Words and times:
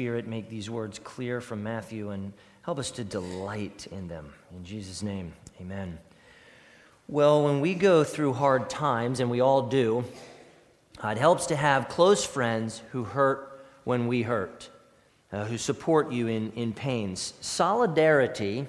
Spirit, 0.00 0.26
make 0.26 0.48
these 0.48 0.70
words 0.70 0.98
clear 0.98 1.42
from 1.42 1.62
Matthew 1.62 2.08
and 2.08 2.32
help 2.62 2.78
us 2.78 2.90
to 2.92 3.04
delight 3.04 3.86
in 3.92 4.08
them. 4.08 4.32
In 4.56 4.64
Jesus' 4.64 5.02
name, 5.02 5.34
amen. 5.60 5.98
Well, 7.06 7.44
when 7.44 7.60
we 7.60 7.74
go 7.74 8.02
through 8.02 8.32
hard 8.32 8.70
times, 8.70 9.20
and 9.20 9.30
we 9.30 9.40
all 9.40 9.68
do, 9.68 10.06
it 11.04 11.18
helps 11.18 11.44
to 11.48 11.56
have 11.56 11.90
close 11.90 12.24
friends 12.24 12.80
who 12.92 13.04
hurt 13.04 13.62
when 13.84 14.06
we 14.06 14.22
hurt, 14.22 14.70
uh, 15.32 15.44
who 15.44 15.58
support 15.58 16.10
you 16.10 16.28
in, 16.28 16.50
in 16.52 16.72
pains. 16.72 17.34
Solidarity 17.42 18.66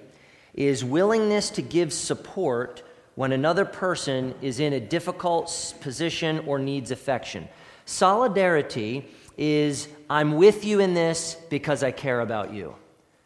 is 0.54 0.84
willingness 0.84 1.50
to 1.52 1.62
give 1.62 1.94
support 1.94 2.84
when 3.16 3.32
another 3.32 3.64
person 3.64 4.36
is 4.42 4.60
in 4.60 4.74
a 4.74 4.82
difficult 4.82 5.76
position 5.80 6.40
or 6.46 6.60
needs 6.60 6.92
affection. 6.92 7.48
Solidarity 7.86 9.06
is 9.38 9.88
I'm 10.10 10.34
with 10.34 10.66
you 10.66 10.80
in 10.80 10.94
this 10.94 11.36
because 11.50 11.84
I 11.84 11.92
care 11.92 12.20
about 12.20 12.54
you. 12.54 12.76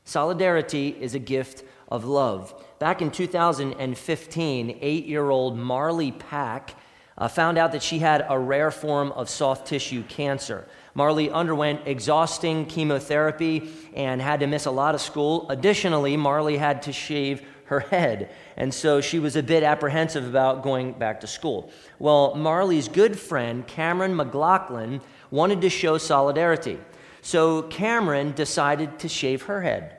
Solidarity 0.04 0.96
is 1.00 1.16
a 1.16 1.20
gift 1.20 1.64
of 1.90 2.06
love. 2.06 2.54
Back 2.80 3.02
in 3.02 3.12
2015, 3.12 4.78
eight 4.82 5.06
year 5.06 5.30
old 5.30 5.58
Marley 5.58 6.12
Pack 6.12 6.76
uh, 7.18 7.28
found 7.28 7.58
out 7.58 7.72
that 7.72 7.82
she 7.82 8.00
had 8.00 8.26
a 8.30 8.38
rare 8.38 8.72
form 8.72 9.12
of 9.14 9.30
soft 9.30 9.68
tissue 9.68 10.04
cancer. 10.04 10.68
Marley 10.94 11.30
underwent 11.30 11.82
exhausting 11.86 12.66
chemotherapy 12.66 13.72
and 13.94 14.22
had 14.22 14.42
to 14.42 14.48
miss 14.48 14.66
a 14.66 14.72
lot 14.72 14.96
of 14.96 15.02
school. 15.02 15.50
Additionally, 15.50 16.18
Marley 16.18 16.58
had 16.58 16.82
to 16.84 16.94
shave 16.94 17.42
her 17.66 17.80
head, 17.80 18.30
and 18.58 18.72
so 18.74 19.02
she 19.02 19.18
was 19.18 19.36
a 19.36 19.42
bit 19.42 19.64
apprehensive 19.64 20.28
about 20.28 20.62
going 20.62 20.94
back 20.94 21.22
to 21.22 21.28
school. 21.28 21.72
Well, 21.98 22.36
Marley's 22.36 22.88
good 22.88 23.18
friend, 23.18 23.66
Cameron 23.66 24.16
McLaughlin, 24.16 25.02
wanted 25.32 25.62
to 25.62 25.70
show 25.70 25.98
solidarity. 25.98 26.80
So 27.22 27.64
Cameron 27.64 28.34
decided 28.34 29.00
to 29.00 29.10
shave 29.10 29.44
her 29.44 29.62
head. 29.62 29.98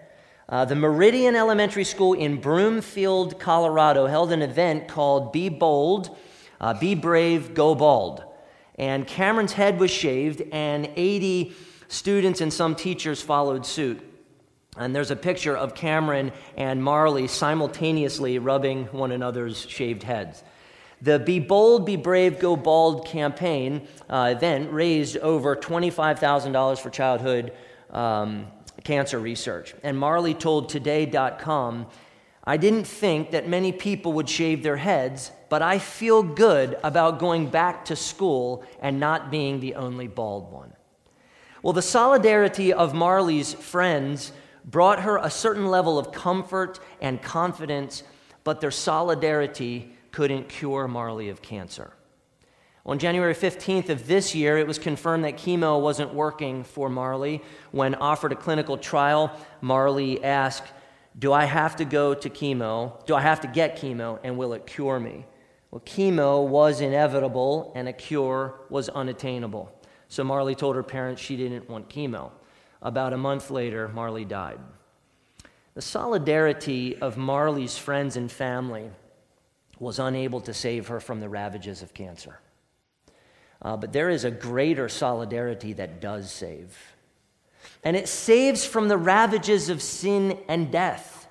Uh, 0.48 0.64
the 0.64 0.76
Meridian 0.76 1.34
Elementary 1.34 1.82
School 1.82 2.12
in 2.12 2.40
Broomfield, 2.40 3.40
Colorado, 3.40 4.06
held 4.06 4.30
an 4.30 4.42
event 4.42 4.86
called 4.86 5.32
Be 5.32 5.48
Bold, 5.48 6.16
uh, 6.60 6.74
Be 6.74 6.94
Brave, 6.94 7.52
Go 7.52 7.74
Bald. 7.74 8.22
And 8.76 9.06
Cameron's 9.06 9.54
head 9.54 9.80
was 9.80 9.90
shaved, 9.90 10.42
and 10.52 10.88
80 10.94 11.52
students 11.88 12.40
and 12.40 12.52
some 12.52 12.76
teachers 12.76 13.20
followed 13.20 13.66
suit. 13.66 14.00
And 14.76 14.94
there's 14.94 15.10
a 15.10 15.16
picture 15.16 15.56
of 15.56 15.74
Cameron 15.74 16.32
and 16.56 16.84
Marley 16.84 17.26
simultaneously 17.26 18.38
rubbing 18.38 18.84
one 18.86 19.10
another's 19.10 19.66
shaved 19.68 20.02
heads. 20.02 20.44
The 21.02 21.18
Be 21.18 21.40
Bold, 21.40 21.84
Be 21.84 21.96
Brave, 21.96 22.38
Go 22.38 22.56
Bald 22.56 23.06
campaign 23.06 23.86
uh, 24.08 24.34
event 24.36 24.72
raised 24.72 25.18
over 25.18 25.54
$25,000 25.54 26.78
for 26.78 26.90
childhood 26.90 27.52
um, 27.90 28.46
cancer 28.82 29.18
research. 29.18 29.74
And 29.82 29.98
Marley 29.98 30.34
told 30.34 30.68
Today.com, 30.68 31.86
I 32.44 32.56
didn't 32.56 32.84
think 32.84 33.32
that 33.32 33.48
many 33.48 33.72
people 33.72 34.12
would 34.14 34.28
shave 34.28 34.62
their 34.62 34.76
heads, 34.76 35.32
but 35.48 35.62
I 35.62 35.78
feel 35.78 36.22
good 36.22 36.78
about 36.84 37.18
going 37.18 37.48
back 37.48 37.84
to 37.86 37.96
school 37.96 38.64
and 38.80 39.00
not 39.00 39.30
being 39.30 39.58
the 39.58 39.74
only 39.74 40.06
bald 40.06 40.52
one. 40.52 40.72
Well, 41.62 41.72
the 41.72 41.82
solidarity 41.82 42.72
of 42.72 42.94
Marley's 42.94 43.52
friends 43.52 44.30
brought 44.64 45.00
her 45.00 45.16
a 45.16 45.30
certain 45.30 45.66
level 45.66 45.98
of 45.98 46.12
comfort 46.12 46.78
and 47.00 47.20
confidence, 47.20 48.04
but 48.44 48.60
their 48.60 48.70
solidarity 48.70 49.95
couldn't 50.16 50.48
cure 50.48 50.88
Marley 50.88 51.28
of 51.28 51.42
cancer. 51.42 51.92
On 52.86 52.98
January 52.98 53.34
15th 53.34 53.90
of 53.90 54.06
this 54.06 54.34
year, 54.34 54.56
it 54.56 54.66
was 54.66 54.78
confirmed 54.78 55.24
that 55.24 55.36
chemo 55.36 55.78
wasn't 55.78 56.14
working 56.14 56.64
for 56.64 56.88
Marley. 56.88 57.42
When 57.70 57.94
offered 57.96 58.32
a 58.32 58.34
clinical 58.34 58.78
trial, 58.78 59.30
Marley 59.60 60.24
asked, 60.24 60.72
Do 61.18 61.34
I 61.34 61.44
have 61.44 61.76
to 61.76 61.84
go 61.84 62.14
to 62.14 62.30
chemo? 62.30 63.04
Do 63.04 63.14
I 63.14 63.20
have 63.20 63.42
to 63.42 63.46
get 63.46 63.78
chemo, 63.78 64.18
and 64.24 64.38
will 64.38 64.54
it 64.54 64.66
cure 64.66 64.98
me? 64.98 65.26
Well, 65.70 65.82
chemo 65.84 66.48
was 66.48 66.80
inevitable, 66.80 67.72
and 67.74 67.86
a 67.86 67.92
cure 67.92 68.58
was 68.70 68.88
unattainable. 68.88 69.70
So 70.08 70.24
Marley 70.24 70.54
told 70.54 70.76
her 70.76 70.82
parents 70.82 71.20
she 71.20 71.36
didn't 71.36 71.68
want 71.68 71.90
chemo. 71.90 72.30
About 72.80 73.12
a 73.12 73.18
month 73.18 73.50
later, 73.50 73.88
Marley 73.88 74.24
died. 74.24 74.60
The 75.74 75.82
solidarity 75.82 76.96
of 77.02 77.18
Marley's 77.18 77.76
friends 77.76 78.16
and 78.16 78.32
family 78.32 78.92
was 79.78 79.98
unable 79.98 80.40
to 80.40 80.54
save 80.54 80.88
her 80.88 81.00
from 81.00 81.20
the 81.20 81.28
ravages 81.28 81.82
of 81.82 81.94
cancer. 81.94 82.38
Uh, 83.62 83.76
but 83.76 83.92
there 83.92 84.10
is 84.10 84.24
a 84.24 84.30
greater 84.30 84.88
solidarity 84.88 85.72
that 85.74 86.00
does 86.00 86.30
save. 86.30 86.76
And 87.84 87.96
it 87.96 88.08
saves 88.08 88.64
from 88.64 88.88
the 88.88 88.98
ravages 88.98 89.68
of 89.68 89.82
sin 89.82 90.38
and 90.48 90.70
death. 90.70 91.26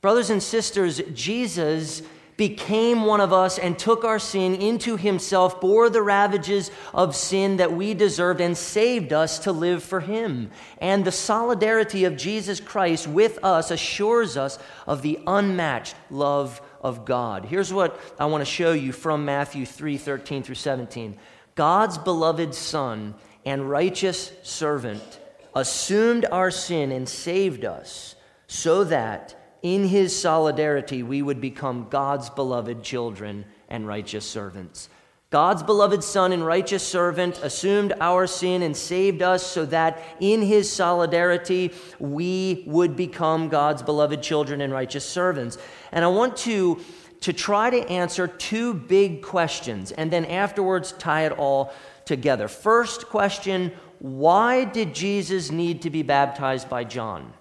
Brothers 0.00 0.30
and 0.30 0.42
sisters, 0.42 1.00
Jesus 1.12 2.02
became 2.36 3.04
one 3.04 3.20
of 3.20 3.34
us 3.34 3.58
and 3.58 3.78
took 3.78 4.02
our 4.02 4.18
sin 4.18 4.54
into 4.54 4.96
himself, 4.96 5.60
bore 5.60 5.90
the 5.90 6.00
ravages 6.00 6.70
of 6.94 7.14
sin 7.14 7.58
that 7.58 7.70
we 7.70 7.92
deserved, 7.92 8.40
and 8.40 8.56
saved 8.56 9.12
us 9.12 9.40
to 9.40 9.52
live 9.52 9.82
for 9.82 10.00
him. 10.00 10.50
And 10.78 11.04
the 11.04 11.12
solidarity 11.12 12.04
of 12.04 12.16
Jesus 12.16 12.58
Christ 12.58 13.06
with 13.06 13.38
us 13.44 13.70
assures 13.70 14.38
us 14.38 14.58
of 14.86 15.02
the 15.02 15.18
unmatched 15.26 15.94
love 16.08 16.62
of 16.80 17.04
God. 17.04 17.44
Here's 17.44 17.72
what 17.72 17.98
I 18.18 18.26
want 18.26 18.42
to 18.42 18.50
show 18.50 18.72
you 18.72 18.92
from 18.92 19.24
Matthew 19.24 19.66
3 19.66 19.98
13 19.98 20.42
through 20.42 20.54
17. 20.54 21.18
God's 21.54 21.98
beloved 21.98 22.54
Son 22.54 23.14
and 23.44 23.68
righteous 23.68 24.32
servant 24.42 25.20
assumed 25.54 26.26
our 26.30 26.50
sin 26.50 26.92
and 26.92 27.08
saved 27.08 27.64
us 27.64 28.14
so 28.46 28.84
that 28.84 29.36
in 29.62 29.86
his 29.86 30.18
solidarity 30.18 31.02
we 31.02 31.22
would 31.22 31.40
become 31.40 31.88
God's 31.90 32.30
beloved 32.30 32.82
children 32.82 33.44
and 33.68 33.86
righteous 33.86 34.28
servants. 34.28 34.88
God's 35.30 35.62
beloved 35.62 36.02
Son 36.02 36.32
and 36.32 36.44
righteous 36.44 36.84
servant 36.84 37.38
assumed 37.44 37.92
our 38.00 38.26
sin 38.26 38.62
and 38.62 38.76
saved 38.76 39.22
us 39.22 39.46
so 39.46 39.64
that 39.66 40.02
in 40.18 40.42
his 40.42 40.70
solidarity 40.70 41.72
we 42.00 42.64
would 42.66 42.96
become 42.96 43.48
God's 43.48 43.80
beloved 43.80 44.24
children 44.24 44.60
and 44.60 44.72
righteous 44.72 45.08
servants. 45.08 45.56
And 45.92 46.04
I 46.04 46.08
want 46.08 46.36
to, 46.38 46.80
to 47.20 47.32
try 47.32 47.70
to 47.70 47.88
answer 47.88 48.26
two 48.26 48.74
big 48.74 49.22
questions 49.22 49.92
and 49.92 50.10
then 50.10 50.24
afterwards 50.24 50.92
tie 50.92 51.26
it 51.26 51.32
all 51.32 51.72
together. 52.04 52.48
First 52.48 53.06
question 53.08 53.72
why 54.00 54.64
did 54.64 54.94
Jesus 54.94 55.50
need 55.52 55.82
to 55.82 55.90
be 55.90 56.02
baptized 56.02 56.68
by 56.68 56.82
John 56.84 57.32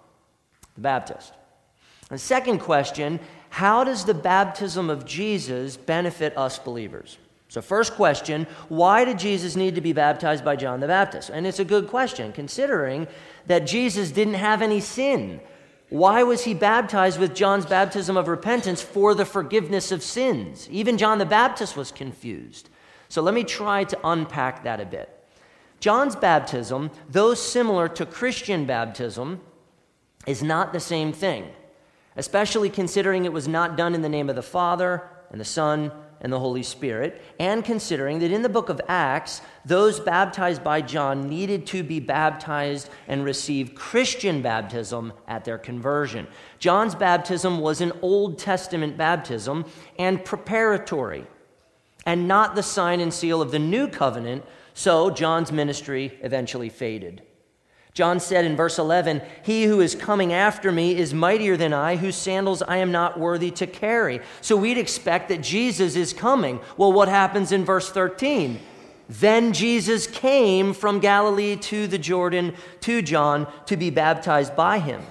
the 0.75 0.81
Baptist? 0.81 1.33
And 2.11 2.21
second 2.21 2.59
question 2.59 3.19
how 3.49 3.83
does 3.83 4.05
the 4.05 4.13
baptism 4.13 4.91
of 4.91 5.05
Jesus 5.05 5.75
benefit 5.75 6.37
us 6.37 6.59
believers? 6.59 7.17
So, 7.49 7.63
first 7.63 7.95
question 7.95 8.45
why 8.69 9.03
did 9.03 9.19
Jesus 9.19 9.55
need 9.55 9.75
to 9.75 9.81
be 9.81 9.91
baptized 9.91 10.45
by 10.45 10.55
John 10.55 10.79
the 10.79 10.87
Baptist? 10.87 11.31
And 11.31 11.45
it's 11.45 11.59
a 11.59 11.65
good 11.65 11.87
question, 11.87 12.31
considering 12.31 13.07
that 13.47 13.67
Jesus 13.67 14.11
didn't 14.11 14.35
have 14.35 14.61
any 14.61 14.79
sin. 14.79 15.41
Why 15.89 16.21
was 16.21 16.43
he 16.43 16.53
baptized 16.53 17.19
with 17.19 17.33
John's 17.33 17.65
baptism 17.65 18.15
of 18.15 18.27
repentance 18.27 18.83
for 18.83 19.15
the 19.15 19.25
forgiveness 19.25 19.91
of 19.91 20.03
sins? 20.03 20.69
Even 20.69 20.99
John 20.99 21.17
the 21.17 21.25
Baptist 21.25 21.75
was 21.75 21.91
confused. 21.91 22.69
So, 23.09 23.23
let 23.23 23.33
me 23.33 23.43
try 23.43 23.83
to 23.83 23.99
unpack 24.03 24.63
that 24.63 24.79
a 24.79 24.85
bit. 24.85 25.09
John's 25.79 26.15
baptism, 26.15 26.91
though 27.09 27.33
similar 27.33 27.89
to 27.89 28.05
Christian 28.05 28.65
baptism, 28.65 29.41
is 30.27 30.43
not 30.43 30.71
the 30.71 30.79
same 30.79 31.11
thing, 31.11 31.49
especially 32.15 32.69
considering 32.69 33.25
it 33.25 33.33
was 33.33 33.47
not 33.47 33.75
done 33.75 33.95
in 33.95 34.03
the 34.03 34.09
name 34.09 34.29
of 34.29 34.35
the 34.35 34.43
Father 34.43 35.09
and 35.31 35.41
the 35.41 35.45
Son 35.45 35.91
and 36.21 36.31
the 36.33 36.39
Holy 36.39 36.63
Spirit, 36.63 37.21
and 37.39 37.63
considering 37.63 38.19
that 38.19 38.31
in 38.31 38.41
the 38.41 38.49
book 38.49 38.69
of 38.69 38.81
Acts, 38.87 39.41
those 39.65 39.99
baptized 39.99 40.63
by 40.63 40.81
John 40.81 41.29
needed 41.29 41.65
to 41.67 41.83
be 41.83 41.99
baptized 41.99 42.89
and 43.07 43.23
receive 43.23 43.75
Christian 43.75 44.41
baptism 44.41 45.13
at 45.27 45.45
their 45.45 45.57
conversion. 45.57 46.27
John's 46.59 46.95
baptism 46.95 47.59
was 47.59 47.81
an 47.81 47.93
Old 48.01 48.37
Testament 48.37 48.97
baptism 48.97 49.65
and 49.97 50.23
preparatory, 50.25 51.25
and 52.05 52.27
not 52.27 52.55
the 52.55 52.63
sign 52.63 52.99
and 52.99 53.13
seal 53.13 53.41
of 53.41 53.51
the 53.51 53.59
new 53.59 53.87
covenant, 53.87 54.43
so 54.73 55.09
John's 55.09 55.51
ministry 55.51 56.17
eventually 56.21 56.69
faded. 56.69 57.21
John 57.99 58.21
said 58.21 58.45
in 58.45 58.55
verse 58.55 58.79
11, 58.79 59.21
He 59.43 59.65
who 59.65 59.81
is 59.81 59.93
coming 59.93 60.31
after 60.31 60.71
me 60.71 60.95
is 60.95 61.13
mightier 61.13 61.57
than 61.57 61.73
I, 61.73 61.97
whose 61.97 62.15
sandals 62.15 62.61
I 62.61 62.77
am 62.77 62.93
not 62.93 63.19
worthy 63.19 63.51
to 63.51 63.67
carry. 63.67 64.21
So 64.39 64.55
we'd 64.55 64.77
expect 64.77 65.27
that 65.27 65.41
Jesus 65.41 65.97
is 65.97 66.13
coming. 66.13 66.61
Well, 66.77 66.93
what 66.93 67.09
happens 67.09 67.51
in 67.51 67.65
verse 67.65 67.91
13? 67.91 68.57
Then 69.09 69.51
Jesus 69.51 70.07
came 70.07 70.73
from 70.73 71.01
Galilee 71.01 71.57
to 71.57 71.87
the 71.87 71.97
Jordan 71.97 72.55
to 72.79 73.01
John 73.01 73.51
to 73.65 73.75
be 73.75 73.89
baptized 73.89 74.55
by 74.55 74.79
him. 74.79 75.01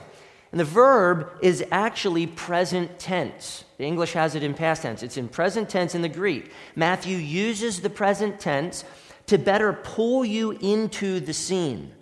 And 0.50 0.58
the 0.58 0.64
verb 0.64 1.30
is 1.42 1.62
actually 1.70 2.26
present 2.26 2.98
tense. 2.98 3.66
The 3.76 3.84
English 3.84 4.14
has 4.14 4.34
it 4.34 4.42
in 4.42 4.54
past 4.54 4.80
tense. 4.80 5.02
It's 5.02 5.18
in 5.18 5.28
present 5.28 5.68
tense 5.68 5.94
in 5.94 6.00
the 6.00 6.08
Greek. 6.08 6.52
Matthew 6.74 7.18
uses 7.18 7.82
the 7.82 7.90
present 7.90 8.40
tense 8.40 8.82
to 9.26 9.36
better 9.36 9.74
pull 9.74 10.24
you 10.24 10.52
into 10.52 11.20
the 11.20 11.34
scene 11.34 11.92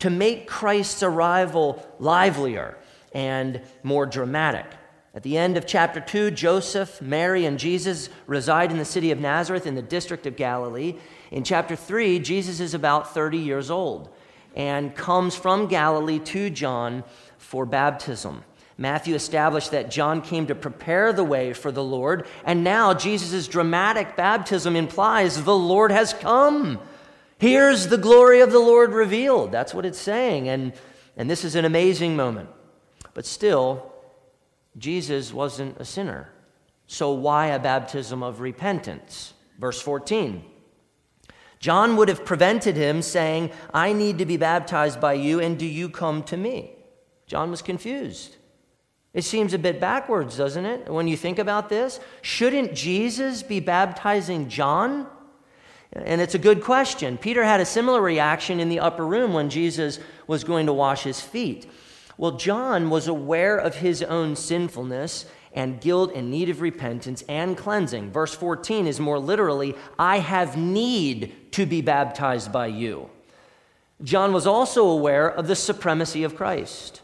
to 0.00 0.10
make 0.10 0.46
Christ's 0.46 1.02
arrival 1.02 1.84
livelier 1.98 2.76
and 3.12 3.60
more 3.82 4.06
dramatic. 4.06 4.66
At 5.14 5.22
the 5.22 5.36
end 5.36 5.56
of 5.56 5.66
chapter 5.66 6.00
2, 6.00 6.30
Joseph, 6.30 7.02
Mary, 7.02 7.44
and 7.44 7.58
Jesus 7.58 8.08
reside 8.26 8.70
in 8.70 8.78
the 8.78 8.84
city 8.84 9.10
of 9.10 9.18
Nazareth 9.18 9.66
in 9.66 9.74
the 9.74 9.82
district 9.82 10.26
of 10.26 10.36
Galilee. 10.36 10.96
In 11.30 11.42
chapter 11.42 11.74
3, 11.74 12.20
Jesus 12.20 12.60
is 12.60 12.74
about 12.74 13.14
30 13.14 13.38
years 13.38 13.70
old 13.70 14.10
and 14.54 14.94
comes 14.94 15.34
from 15.34 15.66
Galilee 15.66 16.18
to 16.20 16.50
John 16.50 17.04
for 17.38 17.66
baptism. 17.66 18.44
Matthew 18.76 19.16
established 19.16 19.72
that 19.72 19.90
John 19.90 20.22
came 20.22 20.46
to 20.46 20.54
prepare 20.54 21.12
the 21.12 21.24
way 21.24 21.52
for 21.52 21.72
the 21.72 21.82
Lord, 21.82 22.26
and 22.44 22.62
now 22.62 22.94
Jesus' 22.94 23.48
dramatic 23.48 24.14
baptism 24.14 24.76
implies 24.76 25.42
the 25.42 25.56
Lord 25.56 25.90
has 25.90 26.12
come. 26.12 26.78
Here's 27.38 27.86
the 27.86 27.98
glory 27.98 28.40
of 28.40 28.50
the 28.50 28.58
Lord 28.58 28.92
revealed. 28.92 29.52
That's 29.52 29.72
what 29.72 29.86
it's 29.86 29.98
saying, 29.98 30.48
and, 30.48 30.72
and 31.16 31.30
this 31.30 31.44
is 31.44 31.54
an 31.54 31.64
amazing 31.64 32.16
moment. 32.16 32.48
But 33.14 33.26
still, 33.26 33.92
Jesus 34.76 35.32
wasn't 35.32 35.78
a 35.78 35.84
sinner. 35.84 36.30
So 36.86 37.12
why 37.12 37.48
a 37.48 37.58
baptism 37.58 38.22
of 38.22 38.40
repentance? 38.40 39.34
Verse 39.58 39.80
14. 39.80 40.44
John 41.60 41.96
would 41.96 42.08
have 42.08 42.24
prevented 42.24 42.76
him 42.76 43.02
saying, 43.02 43.50
I 43.74 43.92
need 43.92 44.18
to 44.18 44.26
be 44.26 44.36
baptized 44.36 45.00
by 45.00 45.14
you, 45.14 45.40
and 45.40 45.58
do 45.58 45.66
you 45.66 45.88
come 45.88 46.22
to 46.24 46.36
me? 46.36 46.72
John 47.26 47.50
was 47.50 47.62
confused. 47.62 48.36
It 49.12 49.22
seems 49.22 49.54
a 49.54 49.58
bit 49.58 49.80
backwards, 49.80 50.36
doesn't 50.36 50.64
it, 50.64 50.88
when 50.88 51.08
you 51.08 51.16
think 51.16 51.38
about 51.38 51.68
this? 51.68 51.98
Shouldn't 52.22 52.74
Jesus 52.74 53.42
be 53.42 53.60
baptizing 53.60 54.48
John? 54.48 55.08
And 55.92 56.20
it's 56.20 56.34
a 56.34 56.38
good 56.38 56.62
question. 56.62 57.16
Peter 57.16 57.44
had 57.44 57.60
a 57.60 57.64
similar 57.64 58.00
reaction 58.00 58.60
in 58.60 58.68
the 58.68 58.80
upper 58.80 59.06
room 59.06 59.32
when 59.32 59.50
Jesus 59.50 59.98
was 60.26 60.44
going 60.44 60.66
to 60.66 60.72
wash 60.72 61.02
his 61.02 61.20
feet. 61.20 61.70
Well, 62.18 62.32
John 62.32 62.90
was 62.90 63.08
aware 63.08 63.56
of 63.56 63.76
his 63.76 64.02
own 64.02 64.36
sinfulness 64.36 65.26
and 65.52 65.80
guilt 65.80 66.12
and 66.14 66.30
need 66.30 66.50
of 66.50 66.60
repentance 66.60 67.22
and 67.28 67.56
cleansing. 67.56 68.10
Verse 68.10 68.34
14 68.34 68.86
is 68.86 69.00
more 69.00 69.18
literally, 69.18 69.74
I 69.98 70.18
have 70.18 70.56
need 70.56 71.52
to 71.52 71.64
be 71.64 71.80
baptized 71.80 72.52
by 72.52 72.66
you. 72.66 73.08
John 74.02 74.32
was 74.32 74.46
also 74.46 74.86
aware 74.86 75.28
of 75.28 75.48
the 75.48 75.56
supremacy 75.56 76.22
of 76.22 76.36
Christ. 76.36 77.00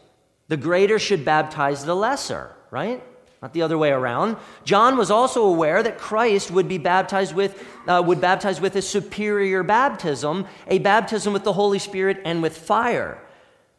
The 0.47 0.57
greater 0.57 0.99
should 0.99 1.25
baptize 1.25 1.85
the 1.85 1.95
lesser, 1.95 2.55
right? 2.69 3.03
Not 3.45 3.53
the 3.53 3.61
other 3.61 3.77
way 3.77 3.91
around. 3.91 4.37
John 4.63 4.97
was 4.97 5.11
also 5.11 5.45
aware 5.45 5.83
that 5.83 5.99
Christ 5.99 6.49
would 6.49 6.67
be 6.67 6.79
baptized 6.79 7.35
with, 7.35 7.63
uh, 7.87 8.01
would 8.03 8.19
baptize 8.19 8.59
with 8.59 8.75
a 8.75 8.81
superior 8.81 9.61
baptism, 9.61 10.47
a 10.65 10.79
baptism 10.79 11.31
with 11.31 11.43
the 11.43 11.53
Holy 11.53 11.77
Spirit 11.77 12.19
and 12.25 12.41
with 12.41 12.57
fire. 12.57 13.21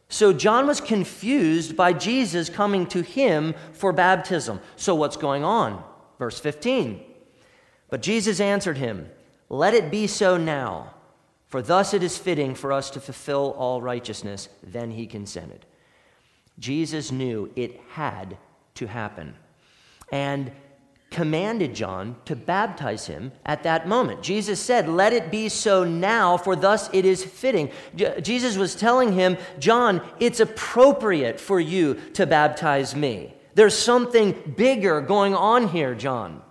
So 0.07 0.31
John 0.31 0.67
was 0.67 0.79
confused 0.79 1.75
by 1.75 1.91
Jesus 1.91 2.47
coming 2.47 2.85
to 2.85 3.01
him 3.01 3.55
for 3.73 3.91
baptism. 3.91 4.61
So 4.77 4.95
what's 4.95 5.17
going 5.17 5.43
on? 5.43 5.83
Verse 6.17 6.39
15. 6.39 7.03
But 7.89 8.01
Jesus 8.01 8.39
answered 8.39 8.77
him, 8.77 9.09
Let 9.49 9.73
it 9.73 9.91
be 9.91 10.07
so 10.07 10.37
now, 10.37 10.93
for 11.47 11.61
thus 11.61 11.93
it 11.93 12.03
is 12.03 12.17
fitting 12.17 12.55
for 12.55 12.71
us 12.71 12.89
to 12.91 13.01
fulfill 13.01 13.53
all 13.57 13.81
righteousness. 13.81 14.47
Then 14.63 14.91
he 14.91 15.07
consented. 15.07 15.65
Jesus 16.57 17.11
knew 17.11 17.51
it 17.57 17.81
had 17.89 18.37
to 18.75 18.87
happen 18.87 19.35
and 20.11 20.51
commanded 21.09 21.73
John 21.73 22.15
to 22.25 22.35
baptize 22.35 23.07
him 23.07 23.31
at 23.45 23.63
that 23.63 23.87
moment. 23.87 24.21
Jesus 24.21 24.59
said, 24.59 24.89
Let 24.89 25.13
it 25.13 25.31
be 25.31 25.49
so 25.49 25.83
now, 25.83 26.37
for 26.37 26.55
thus 26.55 26.89
it 26.93 27.05
is 27.05 27.23
fitting. 27.23 27.71
J- 27.95 28.19
Jesus 28.21 28.57
was 28.57 28.75
telling 28.75 29.13
him, 29.13 29.37
John, 29.59 30.01
it's 30.19 30.39
appropriate 30.39 31.39
for 31.39 31.59
you 31.59 31.95
to 32.13 32.25
baptize 32.25 32.95
me. 32.95 33.33
There's 33.55 33.77
something 33.77 34.53
bigger 34.55 35.01
going 35.01 35.33
on 35.33 35.69
here, 35.69 35.95
John. 35.95 36.41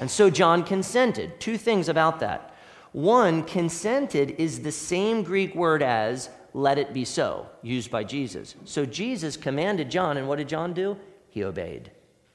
And 0.00 0.10
so 0.10 0.30
John 0.30 0.64
consented. 0.64 1.38
Two 1.38 1.58
things 1.58 1.88
about 1.88 2.20
that. 2.20 2.54
One, 2.92 3.42
consented 3.42 4.36
is 4.38 4.60
the 4.60 4.72
same 4.72 5.22
Greek 5.22 5.54
word 5.54 5.82
as 5.82 6.30
let 6.52 6.78
it 6.78 6.94
be 6.94 7.04
so, 7.04 7.46
used 7.62 7.90
by 7.90 8.04
Jesus. 8.04 8.54
So 8.64 8.86
Jesus 8.86 9.36
commanded 9.36 9.90
John, 9.90 10.16
and 10.16 10.28
what 10.28 10.38
did 10.38 10.48
John 10.48 10.72
do? 10.72 10.96
He 11.28 11.42
obeyed, 11.42 11.90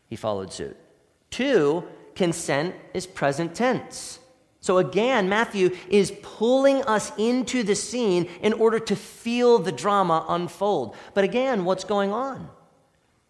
he 0.09 0.15
followed 0.15 0.51
suit. 0.51 0.75
Two, 1.29 1.83
consent 2.15 2.75
is 2.93 3.07
present 3.07 3.55
tense. 3.55 4.19
So 4.61 4.77
again, 4.77 5.29
Matthew 5.29 5.75
is 5.89 6.11
pulling 6.21 6.83
us 6.83 7.11
into 7.17 7.63
the 7.63 7.75
scene 7.75 8.27
in 8.41 8.53
order 8.53 8.79
to 8.79 8.95
feel 8.95 9.59
the 9.59 9.71
drama 9.71 10.25
unfold. 10.27 10.95
But 11.13 11.23
again, 11.23 11.63
what's 11.63 11.85
going 11.85 12.11
on? 12.11 12.49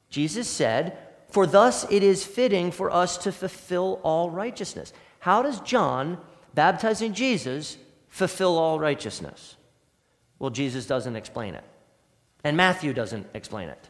Jesus 0.09 0.47
said, 0.47 0.97
For 1.29 1.45
thus 1.45 1.85
it 1.91 2.01
is 2.01 2.25
fitting 2.25 2.71
for 2.71 2.89
us 2.89 3.17
to 3.19 3.31
fulfill 3.31 3.99
all 4.03 4.31
righteousness. 4.31 4.91
How 5.19 5.43
does 5.43 5.59
John, 5.59 6.17
baptizing 6.55 7.13
Jesus, 7.13 7.77
fulfill 8.07 8.57
all 8.57 8.79
righteousness? 8.79 9.55
Well, 10.39 10.49
Jesus 10.49 10.87
doesn't 10.87 11.17
explain 11.17 11.53
it, 11.53 11.65
and 12.43 12.55
Matthew 12.55 12.93
doesn't 12.93 13.27
explain 13.33 13.69
it. 13.69 13.88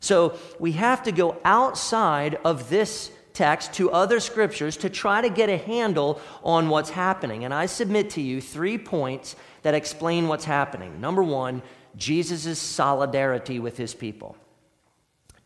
So 0.00 0.38
we 0.58 0.72
have 0.72 1.02
to 1.04 1.12
go 1.12 1.40
outside 1.44 2.38
of 2.44 2.70
this 2.70 3.10
text 3.32 3.74
to 3.74 3.90
other 3.92 4.18
scriptures 4.18 4.76
to 4.78 4.90
try 4.90 5.20
to 5.20 5.28
get 5.28 5.48
a 5.48 5.56
handle 5.56 6.20
on 6.42 6.68
what's 6.68 6.90
happening. 6.90 7.44
And 7.44 7.54
I 7.54 7.66
submit 7.66 8.10
to 8.10 8.20
you 8.20 8.40
three 8.40 8.78
points 8.78 9.36
that 9.62 9.74
explain 9.74 10.28
what's 10.28 10.44
happening. 10.44 11.00
Number 11.00 11.22
one, 11.22 11.62
Jesus' 11.96 12.58
solidarity 12.58 13.60
with 13.60 13.76
his 13.76 13.94
people. 13.94 14.36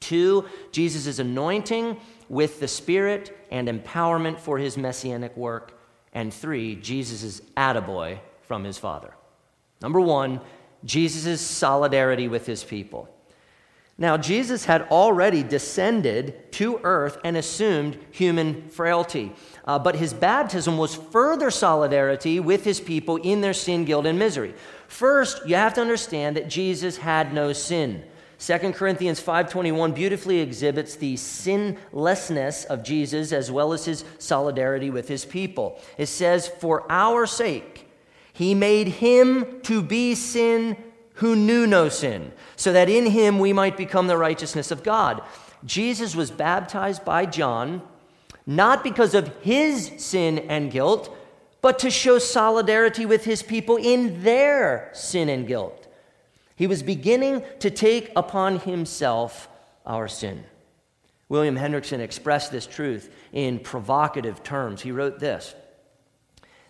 Two, 0.01 0.47
Jesus' 0.73 1.19
anointing 1.19 1.99
with 2.29 2.61
the 2.61 2.69
Spirit 2.69 3.37
and 3.51 3.69
empowerment 3.69 4.39
for 4.39 4.59
his 4.59 4.77
messianic 4.77 5.37
work. 5.37 5.79
And 6.15 6.33
three, 6.33 6.77
Jesus' 6.77 7.41
attaboy 7.57 8.19
from 8.41 8.65
his 8.65 8.79
Father. 8.79 9.15
Number 9.81 10.01
one, 10.01 10.41
Jesus' 10.85 11.41
solidarity 11.41 12.27
with 12.27 12.47
his 12.47 12.65
people. 12.65 13.12
Now, 13.99 14.17
Jesus 14.17 14.65
had 14.65 14.83
already 14.91 15.43
descended 15.43 16.51
to 16.53 16.81
earth 16.83 17.19
and 17.25 17.37
assumed 17.37 17.99
human 18.11 18.69
frailty. 18.69 19.33
Uh, 19.65 19.79
but 19.79 19.97
his 19.97 20.13
baptism 20.13 20.77
was 20.77 20.95
further 20.95 21.51
solidarity 21.51 22.41
with 22.41 22.65
his 22.65 22.81
people 22.81 23.17
in 23.17 23.43
their 23.43 23.53
sin, 23.53 23.85
guilt, 23.85 24.07
and 24.07 24.19
misery. 24.19 24.55
First, 24.89 25.47
you 25.47 25.55
have 25.55 25.75
to 25.75 25.81
understand 25.81 26.37
that 26.37 26.49
Jesus 26.49 26.97
had 26.97 27.33
no 27.33 27.53
sin. 27.53 28.03
2 28.39 28.75
Corinthians 28.75 29.21
5:21 29.21 29.93
beautifully 29.93 30.41
exhibits 30.41 30.97
the 30.97 31.17
sinlessness 31.17 32.65
of 32.65 32.83
Jesus 32.83 33.31
as 33.31 33.53
well 33.53 33.73
as 33.73 33.85
his 33.85 34.05
solidarity 34.19 34.91
with 34.91 35.07
his 35.07 35.25
people. 35.25 35.79
It 35.97 36.07
says, 36.07 36.49
"For 36.49 36.85
our 36.91 37.25
sake 37.25 37.87
he 38.33 38.55
made 38.55 38.89
him 38.89 39.61
to 39.63 39.81
be 39.81 40.17
sin 40.17 40.77
who 41.15 41.37
knew 41.37 41.67
no 41.67 41.89
sin, 41.89 42.33
so 42.57 42.73
that 42.73 42.89
in 42.89 43.07
him 43.07 43.39
we 43.39 43.53
might 43.53 43.77
become 43.77 44.07
the 44.07 44.17
righteousness 44.17 44.71
of 44.71 44.83
God. 44.83 45.23
Jesus 45.65 46.17
was 46.17 46.31
baptized 46.31 47.05
by 47.05 47.27
John 47.27 47.83
not 48.47 48.83
because 48.83 49.15
of 49.15 49.29
his 49.39 49.93
sin 49.99 50.39
and 50.39 50.71
guilt, 50.71 51.17
but 51.61 51.79
to 51.79 51.91
show 51.91 52.19
solidarity 52.19 53.07
with 53.07 53.25
his 53.25 53.43
people 53.43 53.77
in 53.77 54.23
their 54.23 54.91
sin 54.93 55.29
and 55.29 55.47
guilt. 55.47 55.87
He 56.57 56.67
was 56.67 56.83
beginning 56.83 57.45
to 57.61 57.71
take 57.71 58.11
upon 58.17 58.59
himself 58.61 59.49
our 59.87 60.09
sin. 60.09 60.45
William 61.29 61.57
Hendriksen 61.57 62.01
expressed 62.01 62.53
this 62.53 62.67
truth 62.67 63.11
in 63.33 63.59
provocative 63.59 64.43
terms. 64.43 64.83
He 64.83 64.93
wrote 64.93 65.19
this 65.19 65.55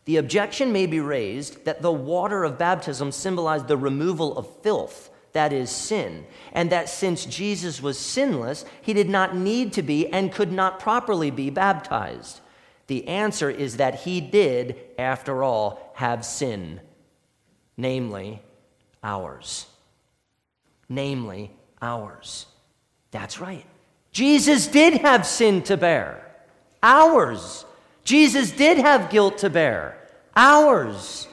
the 0.04 0.16
objection 0.16 0.72
may 0.72 0.86
be 0.86 1.00
raised 1.00 1.64
that 1.64 1.82
the 1.82 1.92
water 1.92 2.44
of 2.44 2.58
baptism 2.58 3.12
symbolized 3.12 3.68
the 3.68 3.76
removal 3.76 4.36
of 4.36 4.62
filth, 4.62 5.10
that 5.32 5.52
is, 5.52 5.70
sin, 5.70 6.26
and 6.52 6.70
that 6.70 6.88
since 6.88 7.24
Jesus 7.24 7.80
was 7.80 7.98
sinless, 7.98 8.64
he 8.82 8.92
did 8.92 9.08
not 9.08 9.36
need 9.36 9.72
to 9.74 9.82
be 9.82 10.06
and 10.08 10.32
could 10.32 10.52
not 10.52 10.80
properly 10.80 11.30
be 11.30 11.50
baptized. 11.50 12.40
The 12.88 13.06
answer 13.08 13.48
is 13.48 13.76
that 13.76 14.00
he 14.00 14.20
did, 14.20 14.76
after 14.98 15.42
all, 15.42 15.92
have 15.94 16.24
sin, 16.24 16.80
namely 17.76 18.42
ours. 19.02 19.66
Namely 20.88 21.52
ours. 21.80 22.46
That's 23.12 23.40
right. 23.40 23.64
Jesus 24.10 24.66
did 24.66 25.00
have 25.00 25.26
sin 25.26 25.62
to 25.62 25.76
bear, 25.76 26.34
ours. 26.82 27.64
Jesus 28.04 28.50
did 28.50 28.78
have 28.78 29.10
guilt 29.10 29.38
to 29.38 29.50
bear, 29.50 29.96
ours. 30.34 31.28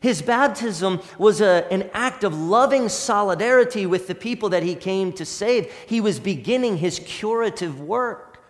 His 0.00 0.20
baptism 0.20 1.00
was 1.16 1.40
a, 1.40 1.66
an 1.70 1.88
act 1.94 2.24
of 2.24 2.38
loving 2.38 2.90
solidarity 2.90 3.86
with 3.86 4.06
the 4.06 4.14
people 4.14 4.50
that 4.50 4.62
he 4.62 4.74
came 4.74 5.12
to 5.14 5.24
save. 5.24 5.72
He 5.86 6.00
was 6.00 6.20
beginning 6.20 6.76
his 6.76 7.00
curative 7.00 7.80
work. 7.80 8.42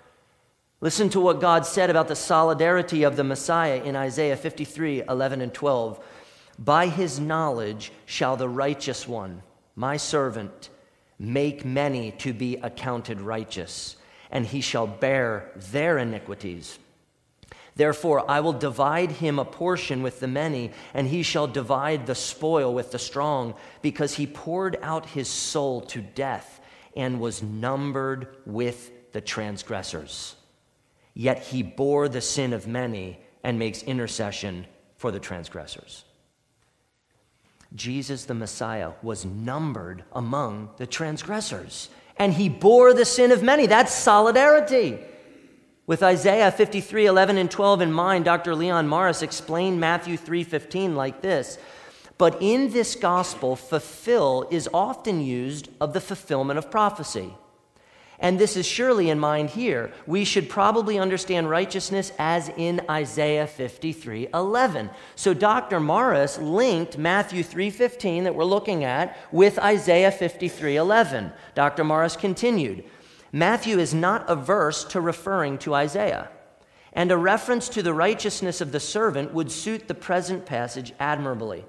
Listen 0.81 1.09
to 1.11 1.21
what 1.21 1.41
God 1.41 1.65
said 1.65 1.91
about 1.91 2.09
the 2.09 2.17
solidarity 2.17 3.05
of 3.05 3.17
the 3.17 3.25
Messiah 3.25 3.81
in 3.83 3.95
Isaiah 3.95 4.37
53 4.37 5.05
11 5.09 5.41
and 5.41 5.55
12. 5.55 6.05
By 6.59 6.89
his 6.89 7.21
knowledge 7.21 7.93
shall 8.05 8.37
the 8.37 8.49
righteous 8.49 9.09
one, 9.09 9.43
my 9.77 9.97
servant, 9.97 10.71
make 11.19 11.65
many 11.65 12.11
to 12.13 12.33
be 12.33 12.57
accounted 12.57 13.21
righteous, 13.21 13.97
and 14.31 14.45
he 14.45 14.61
shall 14.61 14.87
bear 14.87 15.53
their 15.55 15.99
iniquities. 15.99 16.79
Therefore, 17.77 18.31
I 18.31 18.41
will 18.41 18.53
divide 18.53 19.11
him 19.13 19.39
a 19.39 19.45
portion 19.45 20.03
with 20.03 20.21
the 20.21 20.29
many, 20.29 20.71
and 20.93 21.09
he 21.09 21.23
shall 21.23 21.47
divide 21.47 22.07
the 22.07 22.15
spoil 22.15 22.73
with 22.73 22.93
the 22.93 22.99
strong, 22.99 23.55
because 23.83 24.15
he 24.15 24.27
poured 24.27 24.79
out 24.81 25.07
his 25.07 25.29
soul 25.29 25.81
to 25.83 26.01
death 26.01 26.61
and 26.97 27.21
was 27.21 27.43
numbered 27.43 28.29
with 28.47 29.13
the 29.13 29.21
transgressors. 29.21 30.37
Yet 31.15 31.43
he 31.45 31.63
bore 31.63 32.09
the 32.09 32.21
sin 32.21 32.53
of 32.53 32.67
many 32.67 33.19
and 33.43 33.59
makes 33.59 33.83
intercession 33.83 34.67
for 34.97 35.11
the 35.11 35.21
transgressors. 35.21 36.05
Jesus 37.75 38.25
the 38.25 38.35
Messiah 38.35 38.93
was 39.03 39.25
numbered 39.25 40.05
among 40.13 40.71
the 40.77 40.87
transgressors, 40.87 41.89
and 42.17 42.33
he 42.33 42.49
bore 42.49 42.95
the 42.95 43.05
sin 43.05 43.33
of 43.33 43.43
many. 43.43 43.67
That's 43.67 43.93
solidarity. 43.93 45.01
With 45.87 46.03
Isaiah 46.03 46.51
53, 46.51 47.05
11 47.07 47.37
and 47.37 47.51
12 47.51 47.83
in 47.83 47.93
mind, 47.93 48.25
Dr. 48.25 48.55
Leon 48.55 48.89
Morris 48.89 49.21
explained 49.21 49.81
Matthew 49.81 50.17
3:15 50.17 50.97
like 50.97 51.21
this. 51.21 51.59
But 52.17 52.39
in 52.41 52.73
this 52.73 52.95
gospel, 52.95 53.55
fulfill 53.55 54.47
is 54.51 54.69
often 54.73 55.21
used 55.21 55.69
of 55.81 55.93
the 55.93 56.01
fulfillment 56.01 56.59
of 56.59 56.71
prophecy. 56.71 57.35
And 58.19 58.39
this 58.39 58.57
is 58.57 58.65
surely 58.65 59.11
in 59.11 59.19
mind 59.19 59.51
here. 59.51 59.93
We 60.07 60.25
should 60.25 60.49
probably 60.49 60.99
understand 60.99 61.51
righteousness 61.51 62.13
as 62.19 62.49
in 62.57 62.81
Isaiah 62.89 63.47
53 63.47 64.29
11. 64.33 64.89
So 65.17 65.35
Dr. 65.35 65.81
Morris 65.81 66.39
linked 66.39 66.97
Matthew 66.97 67.43
3 67.43 67.69
15 67.69 68.25
that 68.25 68.35
we're 68.35 68.45
looking 68.45 68.85
at 68.85 69.19
with 69.33 69.59
Isaiah 69.59 70.13
53 70.13 70.77
11. 70.77 71.33
Dr. 71.55 71.85
Morris 71.85 72.17
continued 72.17 72.85
Matthew 73.35 73.81
is 73.81 73.93
not 73.93 74.31
averse 74.31 74.85
to 74.85 75.01
referring 75.01 75.59
to 75.59 75.75
Isaiah, 75.75 76.29
and 76.93 77.11
a 77.11 77.17
reference 77.17 77.69
to 77.71 77.83
the 77.83 77.93
righteousness 77.93 78.61
of 78.61 78.71
the 78.71 78.79
servant 78.79 79.35
would 79.35 79.51
suit 79.51 79.89
the 79.89 79.95
present 79.95 80.47
passage 80.47 80.93
admirably. 81.01 81.65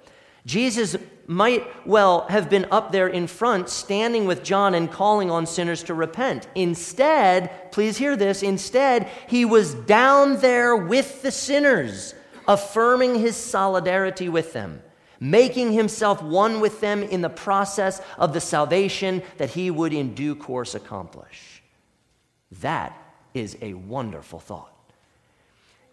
Jesus 0.45 0.95
might 1.25 1.65
well 1.87 2.27
have 2.29 2.51
been 2.51 2.67
up 2.69 2.91
there 2.91 3.07
in 3.07 3.25
front, 3.25 3.69
standing 3.69 4.27
with 4.27 4.43
John 4.43 4.75
and 4.75 4.91
calling 4.91 5.31
on 5.31 5.47
sinners 5.47 5.81
to 5.85 5.95
repent. 5.95 6.47
Instead, 6.53 7.71
please 7.71 7.97
hear 7.97 8.15
this, 8.15 8.43
instead, 8.43 9.09
he 9.27 9.43
was 9.43 9.73
down 9.73 10.37
there 10.41 10.75
with 10.75 11.23
the 11.23 11.31
sinners, 11.31 12.13
affirming 12.47 13.15
his 13.15 13.35
solidarity 13.35 14.29
with 14.29 14.53
them, 14.53 14.83
making 15.19 15.73
himself 15.73 16.21
one 16.21 16.59
with 16.59 16.79
them 16.79 17.01
in 17.01 17.21
the 17.21 17.29
process 17.29 18.03
of 18.19 18.33
the 18.33 18.39
salvation 18.39 19.23
that 19.37 19.49
he 19.49 19.71
would 19.71 19.93
in 19.93 20.13
due 20.13 20.35
course 20.35 20.75
accomplish. 20.75 21.54
That 22.61 22.97
is 23.33 23.57
a 23.61 23.73
wonderful 23.73 24.39
thought. 24.39 24.71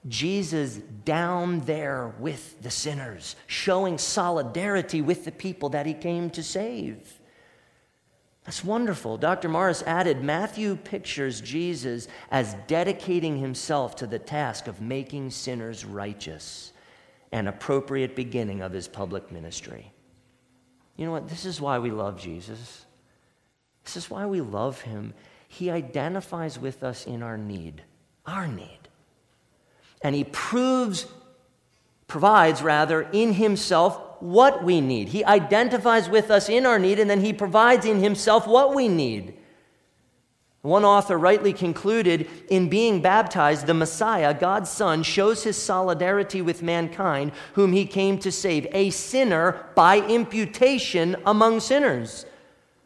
Jesus 0.08 0.78
down 1.04 1.60
there 1.60 2.12
with 2.18 2.60
the 2.62 2.70
sinners, 2.70 3.36
showing 3.46 3.98
solidarity 3.98 5.00
with 5.00 5.24
the 5.24 5.32
people 5.32 5.68
that 5.70 5.86
he 5.86 5.94
came 5.94 6.28
to 6.30 6.42
save. 6.42 7.20
That's 8.44 8.64
wonderful. 8.64 9.18
Dr. 9.18 9.48
Morris 9.48 9.84
added 9.86 10.22
Matthew 10.22 10.74
pictures 10.74 11.40
Jesus 11.40 12.08
as 12.32 12.56
dedicating 12.66 13.38
himself 13.38 13.94
to 13.96 14.06
the 14.06 14.18
task 14.18 14.66
of 14.66 14.80
making 14.80 15.30
sinners 15.30 15.84
righteous, 15.84 16.72
an 17.30 17.46
appropriate 17.46 18.16
beginning 18.16 18.60
of 18.60 18.72
his 18.72 18.88
public 18.88 19.30
ministry. 19.30 19.92
You 20.96 21.06
know 21.06 21.12
what? 21.12 21.28
This 21.28 21.44
is 21.44 21.60
why 21.60 21.78
we 21.78 21.92
love 21.92 22.20
Jesus. 22.20 22.84
This 23.84 23.96
is 23.96 24.10
why 24.10 24.26
we 24.26 24.40
love 24.40 24.80
him. 24.80 25.14
He 25.52 25.70
identifies 25.70 26.58
with 26.58 26.82
us 26.82 27.06
in 27.06 27.22
our 27.22 27.36
need, 27.36 27.82
our 28.26 28.46
need 28.46 28.82
and 30.02 30.14
he 30.14 30.24
proves, 30.24 31.06
provides 32.06 32.60
rather, 32.62 33.02
in 33.12 33.34
himself 33.34 34.00
what 34.20 34.62
we 34.62 34.80
need. 34.80 35.08
He 35.08 35.24
identifies 35.24 36.08
with 36.08 36.30
us 36.30 36.48
in 36.48 36.66
our 36.66 36.78
need, 36.78 36.98
and 36.98 37.08
then 37.08 37.20
he 37.20 37.32
provides 37.32 37.86
in 37.86 38.00
himself 38.00 38.46
what 38.46 38.74
we 38.74 38.88
need. 38.88 39.34
One 40.62 40.84
author 40.84 41.18
rightly 41.18 41.52
concluded 41.52 42.28
in 42.48 42.68
being 42.68 43.02
baptized, 43.02 43.66
the 43.66 43.74
Messiah, 43.74 44.32
God's 44.32 44.70
Son, 44.70 45.02
shows 45.02 45.42
his 45.42 45.56
solidarity 45.56 46.40
with 46.40 46.62
mankind, 46.62 47.32
whom 47.54 47.72
he 47.72 47.84
came 47.84 48.18
to 48.18 48.30
save, 48.30 48.68
a 48.70 48.90
sinner 48.90 49.66
by 49.74 49.98
imputation 49.98 51.16
among 51.26 51.58
sinners. 51.58 52.26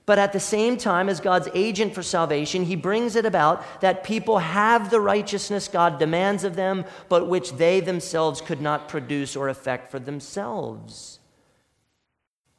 But 0.06 0.20
at 0.20 0.32
the 0.32 0.40
same 0.40 0.76
time, 0.76 1.08
as 1.08 1.18
God's 1.18 1.48
agent 1.52 1.92
for 1.92 2.02
salvation, 2.02 2.64
he 2.64 2.76
brings 2.76 3.16
it 3.16 3.26
about 3.26 3.64
that 3.80 4.04
people 4.04 4.38
have 4.38 4.90
the 4.90 5.00
righteousness 5.00 5.66
God 5.66 5.98
demands 5.98 6.44
of 6.44 6.54
them, 6.54 6.84
but 7.08 7.26
which 7.26 7.54
they 7.54 7.80
themselves 7.80 8.40
could 8.40 8.60
not 8.60 8.88
produce 8.88 9.34
or 9.34 9.48
effect 9.48 9.90
for 9.90 9.98
themselves. 9.98 11.18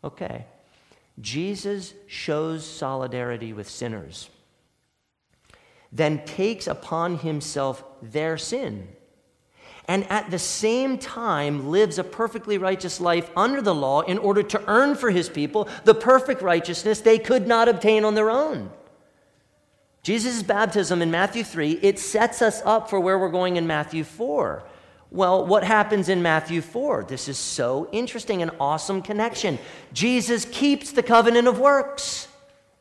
Okay. 0.03 0.45
Jesus 1.21 1.93
shows 2.05 2.65
solidarity 2.65 3.53
with 3.53 3.69
sinners, 3.69 4.29
then 5.91 6.23
takes 6.25 6.67
upon 6.67 7.19
himself 7.19 7.81
their 8.01 8.37
sin 8.37 8.89
and 9.87 10.09
at 10.11 10.29
the 10.29 10.39
same 10.39 10.97
time 10.97 11.69
lives 11.69 11.97
a 11.97 12.03
perfectly 12.03 12.57
righteous 12.57 12.99
life 12.99 13.29
under 13.37 13.61
the 13.61 13.75
law 13.75 14.01
in 14.01 14.17
order 14.17 14.43
to 14.43 14.63
earn 14.67 14.95
for 14.95 15.09
his 15.09 15.29
people 15.29 15.69
the 15.85 15.95
perfect 15.95 16.41
righteousness 16.41 16.99
they 16.99 17.17
could 17.17 17.47
not 17.47 17.69
obtain 17.69 18.03
on 18.03 18.15
their 18.15 18.29
own. 18.29 18.69
Jesus' 20.03 20.43
baptism 20.43 21.01
in 21.01 21.11
Matthew 21.11 21.43
3, 21.43 21.79
it 21.81 21.99
sets 21.99 22.41
us 22.41 22.61
up 22.65 22.89
for 22.89 22.99
where 22.99 23.17
we're 23.17 23.29
going 23.29 23.57
in 23.57 23.67
Matthew 23.67 24.03
4. 24.03 24.63
Well, 25.09 25.45
what 25.45 25.63
happens 25.63 26.09
in 26.09 26.21
Matthew 26.21 26.61
4? 26.61 27.05
This 27.05 27.29
is 27.29 27.37
so 27.37 27.87
interesting, 27.93 28.41
an 28.41 28.51
awesome 28.59 29.01
connection. 29.01 29.57
Jesus 29.93 30.43
keeps 30.45 30.91
the 30.91 31.03
covenant 31.03 31.47
of 31.47 31.59
works 31.59 32.27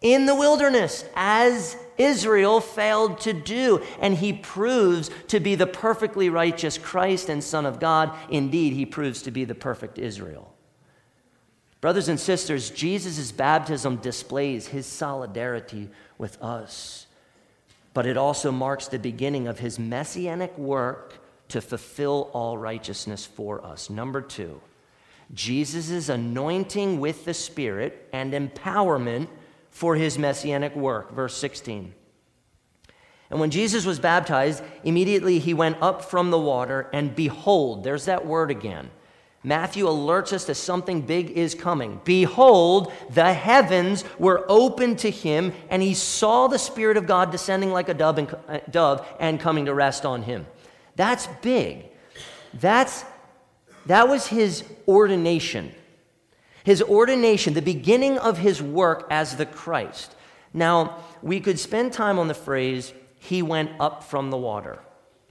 in 0.00 0.26
the 0.26 0.34
wilderness 0.34 1.04
as 1.14 1.76
Israel 1.98 2.60
failed 2.60 3.20
to 3.20 3.32
do. 3.32 3.82
And 4.00 4.14
he 4.14 4.32
proves 4.32 5.10
to 5.28 5.40
be 5.40 5.54
the 5.54 5.66
perfectly 5.66 6.28
righteous 6.28 6.78
Christ 6.78 7.28
and 7.28 7.42
Son 7.42 7.66
of 7.66 7.80
God. 7.80 8.14
Indeed, 8.30 8.72
he 8.72 8.86
proves 8.86 9.22
to 9.22 9.30
be 9.30 9.44
the 9.44 9.54
perfect 9.54 9.98
Israel. 9.98 10.52
Brothers 11.80 12.08
and 12.08 12.18
sisters, 12.18 12.70
Jesus' 12.70 13.30
baptism 13.32 13.96
displays 13.96 14.68
his 14.68 14.86
solidarity 14.86 15.88
with 16.18 16.42
us, 16.42 17.06
but 17.94 18.06
it 18.06 18.16
also 18.16 18.50
marks 18.50 18.88
the 18.88 18.98
beginning 18.98 19.46
of 19.46 19.58
his 19.58 19.78
messianic 19.78 20.56
work 20.58 21.22
to 21.48 21.60
fulfill 21.60 22.30
all 22.32 22.58
righteousness 22.58 23.24
for 23.24 23.64
us. 23.64 23.88
Number 23.88 24.20
two, 24.20 24.60
Jesus' 25.34 26.08
anointing 26.08 26.98
with 26.98 27.24
the 27.24 27.34
Spirit 27.34 28.08
and 28.12 28.32
empowerment 28.32 29.28
for 29.76 29.95
his 29.95 30.18
messianic 30.18 30.75
work. 30.75 31.12
Verse 31.12 31.37
16. 31.37 31.92
And 33.28 33.38
when 33.38 33.50
Jesus 33.50 33.85
was 33.85 34.00
baptized, 34.00 34.62
immediately 34.85 35.38
he 35.38 35.52
went 35.52 35.76
up 35.83 36.02
from 36.02 36.30
the 36.30 36.38
water, 36.38 36.88
and 36.95 37.14
behold, 37.14 37.85
there's 37.85 38.06
that 38.06 38.25
word 38.25 38.50
again. 38.50 38.88
Matthew 39.45 39.85
alerts 39.85 40.33
us 40.33 40.47
that 40.47 40.54
something 40.54 41.02
big 41.02 41.28
is 41.33 41.54
coming. 41.54 42.00
Behold, 42.04 42.90
the 43.11 43.35
heavens 43.35 44.02
were 44.18 44.47
opened 44.49 45.00
to 45.00 45.11
him, 45.11 45.52
and 45.68 45.83
he 45.83 45.92
saw 45.92 46.47
the 46.47 46.59
Spirit 46.59 46.97
of 46.97 47.06
God 47.06 47.30
descending 47.30 47.71
like 47.71 47.90
a 47.90 47.95
dove 47.95 48.16
and, 48.16 48.35
uh, 48.49 48.61
dove 48.71 49.06
and 49.21 49.38
coming 49.38 49.66
to 49.66 49.75
rest 49.75 50.06
on 50.06 50.23
him. 50.23 50.47
That's 50.95 51.26
big. 51.42 51.85
That's, 52.54 53.04
that 53.85 54.09
was 54.09 54.26
his 54.26 54.64
ordination. 54.88 55.75
His 56.66 56.82
ordination, 56.82 57.54
the 57.54 57.62
beginning 57.62 58.18
of 58.18 58.38
his 58.38 58.61
work 58.61 59.06
as 59.08 59.37
the 59.37 59.46
Christ. 59.46 60.16
Now, 60.52 60.99
we 61.23 61.38
could 61.38 61.61
spend 61.61 61.92
time 61.92 62.18
on 62.18 62.26
the 62.26 62.35
phrase, 62.35 62.92
he 63.20 63.40
went 63.40 63.70
up 63.78 64.02
from 64.02 64.30
the 64.30 64.37
water. 64.37 64.80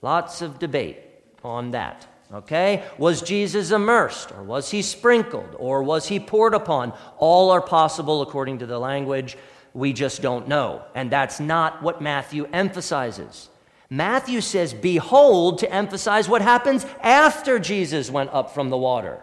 Lots 0.02 0.42
of 0.42 0.60
debate 0.60 0.98
on 1.44 1.72
that. 1.72 2.08
Okay? 2.34 2.86
Was 2.98 3.22
Jesus 3.22 3.72
immersed, 3.72 4.32
or 4.32 4.44
was 4.44 4.72
he 4.72 4.82
sprinkled, 4.82 5.58
or 5.60 5.84
was 5.84 6.08
he 6.08 6.22
poured 6.22 6.54
upon? 6.54 6.94
All 7.18 7.52
are 7.52 7.60
possible 7.60 8.22
according 8.22 8.60
to 8.60 8.66
the 8.66 8.80
language. 8.80 9.38
We 9.74 9.92
just 9.92 10.22
don't 10.22 10.48
know. 10.48 10.84
And 10.96 11.12
that's 11.12 11.42
not 11.42 11.84
what 11.84 12.02
Matthew 12.02 12.48
emphasizes. 12.54 13.50
Matthew 13.90 14.40
says, 14.40 14.74
Behold, 14.74 15.60
to 15.60 15.70
emphasize 15.70 16.30
what 16.30 16.42
happens 16.42 16.86
after 17.02 17.60
Jesus 17.60 18.10
went 18.10 18.30
up 18.32 18.54
from 18.54 18.70
the 18.70 18.78
water. 18.78 19.22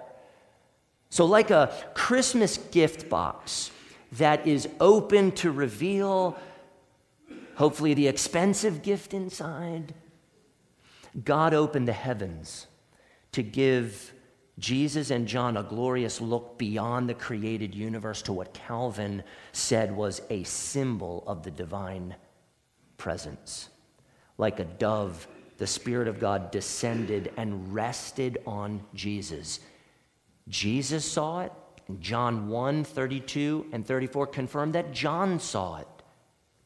So, 1.12 1.26
like 1.26 1.50
a 1.50 1.70
Christmas 1.92 2.56
gift 2.56 3.10
box 3.10 3.70
that 4.12 4.46
is 4.46 4.66
open 4.80 5.32
to 5.32 5.50
reveal, 5.50 6.38
hopefully, 7.54 7.92
the 7.92 8.08
expensive 8.08 8.82
gift 8.82 9.12
inside, 9.12 9.92
God 11.22 11.52
opened 11.52 11.86
the 11.86 11.92
heavens 11.92 12.66
to 13.32 13.42
give 13.42 14.14
Jesus 14.58 15.10
and 15.10 15.28
John 15.28 15.58
a 15.58 15.62
glorious 15.62 16.18
look 16.18 16.56
beyond 16.56 17.10
the 17.10 17.14
created 17.14 17.74
universe 17.74 18.22
to 18.22 18.32
what 18.32 18.54
Calvin 18.54 19.22
said 19.52 19.94
was 19.94 20.22
a 20.30 20.44
symbol 20.44 21.24
of 21.26 21.42
the 21.42 21.50
divine 21.50 22.16
presence. 22.96 23.68
Like 24.38 24.60
a 24.60 24.64
dove, 24.64 25.28
the 25.58 25.66
Spirit 25.66 26.08
of 26.08 26.18
God 26.18 26.50
descended 26.50 27.34
and 27.36 27.74
rested 27.74 28.38
on 28.46 28.82
Jesus. 28.94 29.60
Jesus 30.48 31.04
saw 31.04 31.40
it. 31.40 31.52
John 32.00 32.48
1 32.48 32.84
32 32.84 33.66
and 33.72 33.86
34 33.86 34.26
confirm 34.28 34.72
that 34.72 34.92
John 34.92 35.40
saw 35.40 35.78
it. 35.78 35.88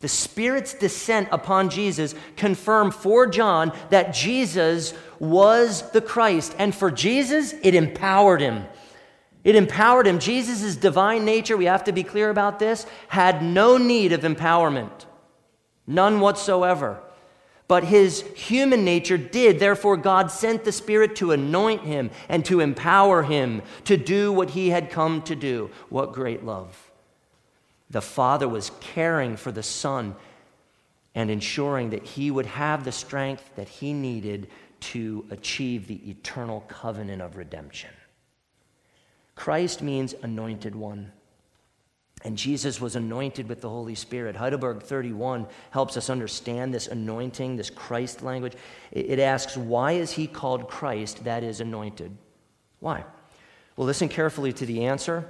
The 0.01 0.09
Spirit's 0.09 0.75
descent 0.75 1.29
upon 1.33 1.71
Jesus 1.71 2.15
confirmed 2.37 2.95
for 2.95 3.27
John 3.27 3.73
that 3.91 4.13
Jesus 4.13 4.93
was 5.19 5.91
the 5.93 6.03
Christ. 6.03 6.55
And 6.59 6.75
for 6.75 6.91
Jesus, 6.91 7.55
it 7.63 7.75
empowered 7.75 8.43
him. 8.43 8.67
It 9.43 9.57
empowered 9.57 10.07
him. 10.07 10.19
Jesus' 10.19 10.77
divine 10.77 11.25
nature, 11.25 11.57
we 11.57 11.65
have 11.65 11.85
to 11.85 11.93
be 11.93 12.03
clear 12.03 12.31
about 12.31 12.59
this, 12.59 12.85
had 13.09 13.43
no 13.43 13.79
need 13.79 14.13
of 14.13 14.21
empowerment. 14.21 15.07
None 15.87 16.21
whatsoever. 16.21 17.01
But 17.69 17.85
his 17.85 18.23
human 18.35 18.85
nature 18.85 19.19
did. 19.19 19.59
Therefore, 19.59 19.97
God 19.97 20.31
sent 20.31 20.65
the 20.65 20.73
Spirit 20.73 21.17
to 21.17 21.33
anoint 21.33 21.83
him 21.83 22.11
and 22.29 22.45
to 22.45 22.61
empower 22.61 23.25
him 23.25 23.63
to 23.85 23.97
do 23.97 24.33
what 24.33 24.51
he 24.51 24.71
had 24.71 24.91
come 24.91 25.23
to 25.23 25.35
do. 25.35 25.71
What 25.89 26.13
great 26.13 26.45
love. 26.45 26.91
The 27.91 28.03
Father 28.03 28.49
was 28.49 28.71
caring 28.81 29.37
for 29.37 29.51
the 29.51 29.63
Son 29.63 30.15
and 31.15 31.31
ensuring 31.31 31.91
that 31.91 32.05
he 32.05 32.31
would 32.31 32.47
have 32.47 32.85
the 32.85 32.93
strength 32.93 33.51
that 33.57 33.69
he 33.69 33.93
needed 33.93 34.49
to 34.79 35.25
achieve 35.31 35.87
the 35.87 36.09
eternal 36.09 36.65
covenant 36.69 37.23
of 37.23 37.37
redemption. 37.37 37.91
Christ 39.35 39.83
means 39.83 40.15
anointed 40.23 40.75
one. 40.77 41.13
And 42.27 42.37
Jesus 42.37 42.81
was 42.81 42.97
anointed 42.97 43.49
with 43.49 43.61
the 43.61 43.69
Holy 43.69 43.95
Spirit. 43.95 44.35
Heidelberg 44.35 44.83
31 44.83 45.47
helps 45.71 45.97
us 45.97 46.11
understand 46.11 46.75
this 46.75 46.89
anointing, 46.89 47.55
this 47.55 47.71
Christ 47.71 48.21
language. 48.21 48.55
It 48.91 49.21
asks, 49.21 49.57
why 49.57 49.93
is 49.93 50.11
he 50.11 50.27
called 50.27 50.69
Christ, 50.69 51.23
that 51.23 51.45
is, 51.45 51.61
anointed? 51.61 52.17
Why? 52.81 53.05
Well, 53.77 53.87
listen 53.87 54.09
carefully 54.09 54.53
to 54.55 54.67
the 54.67 54.87
answer 54.87 55.25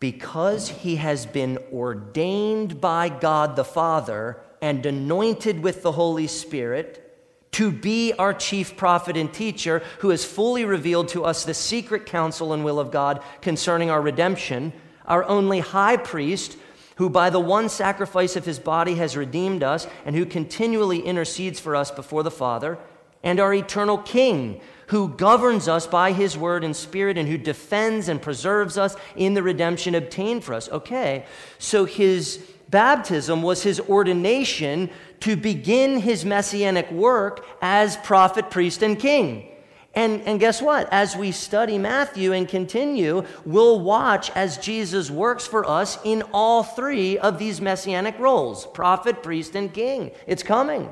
because 0.00 0.70
he 0.70 0.96
has 0.96 1.24
been 1.24 1.56
ordained 1.72 2.80
by 2.80 3.08
God 3.08 3.54
the 3.54 3.62
Father 3.62 4.38
and 4.60 4.84
anointed 4.84 5.62
with 5.62 5.82
the 5.82 5.92
Holy 5.92 6.26
Spirit 6.26 7.16
to 7.52 7.70
be 7.70 8.12
our 8.14 8.34
chief 8.34 8.76
prophet 8.76 9.16
and 9.16 9.32
teacher, 9.32 9.84
who 10.00 10.08
has 10.08 10.24
fully 10.24 10.64
revealed 10.64 11.06
to 11.10 11.24
us 11.24 11.44
the 11.44 11.54
secret 11.54 12.06
counsel 12.06 12.52
and 12.52 12.64
will 12.64 12.80
of 12.80 12.90
God 12.90 13.22
concerning 13.40 13.88
our 13.88 14.02
redemption, 14.02 14.72
our 15.10 15.24
only 15.24 15.60
high 15.60 15.98
priest, 15.98 16.56
who 16.96 17.10
by 17.10 17.28
the 17.28 17.40
one 17.40 17.68
sacrifice 17.68 18.36
of 18.36 18.46
his 18.46 18.58
body 18.58 18.94
has 18.94 19.16
redeemed 19.16 19.62
us, 19.62 19.86
and 20.06 20.16
who 20.16 20.24
continually 20.24 21.00
intercedes 21.00 21.60
for 21.60 21.76
us 21.76 21.90
before 21.90 22.22
the 22.22 22.30
Father, 22.30 22.78
and 23.22 23.38
our 23.38 23.52
eternal 23.52 23.98
King 23.98 24.62
who 24.90 25.08
governs 25.08 25.68
us 25.68 25.86
by 25.86 26.10
his 26.10 26.36
word 26.36 26.64
and 26.64 26.74
spirit 26.74 27.16
and 27.16 27.28
who 27.28 27.38
defends 27.38 28.08
and 28.08 28.20
preserves 28.20 28.76
us 28.76 28.96
in 29.14 29.34
the 29.34 29.42
redemption 29.42 29.94
obtained 29.94 30.42
for 30.42 30.52
us. 30.52 30.68
Okay, 30.68 31.24
so 31.58 31.84
his 31.84 32.44
baptism 32.70 33.40
was 33.40 33.62
his 33.62 33.78
ordination 33.78 34.90
to 35.20 35.36
begin 35.36 36.00
his 36.00 36.24
messianic 36.24 36.90
work 36.90 37.46
as 37.62 37.96
prophet, 37.98 38.50
priest, 38.50 38.82
and 38.82 38.98
king. 38.98 39.46
And, 39.94 40.22
and 40.22 40.38
guess 40.38 40.62
what? 40.62 40.88
As 40.92 41.16
we 41.16 41.32
study 41.32 41.76
Matthew 41.76 42.32
and 42.32 42.48
continue, 42.48 43.24
we'll 43.44 43.80
watch 43.80 44.30
as 44.30 44.56
Jesus 44.58 45.10
works 45.10 45.46
for 45.46 45.68
us 45.68 45.98
in 46.04 46.22
all 46.32 46.62
three 46.62 47.18
of 47.18 47.38
these 47.38 47.60
messianic 47.60 48.18
roles 48.18 48.66
prophet, 48.66 49.22
priest, 49.22 49.56
and 49.56 49.72
king. 49.72 50.12
It's 50.26 50.44
coming. 50.44 50.88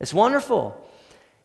It's 0.00 0.12
wonderful. 0.12 0.84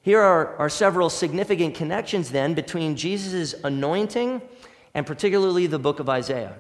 Here 0.02 0.20
are, 0.20 0.58
are 0.58 0.70
several 0.70 1.10
significant 1.10 1.76
connections 1.76 2.30
then 2.30 2.54
between 2.54 2.98
Jesus' 2.98 3.56
anointing 3.63 4.41
and 4.94 5.06
particularly 5.06 5.65
the 5.65 5.80
book 5.80 6.02
of 6.02 6.10
Isaiah. 6.10 6.58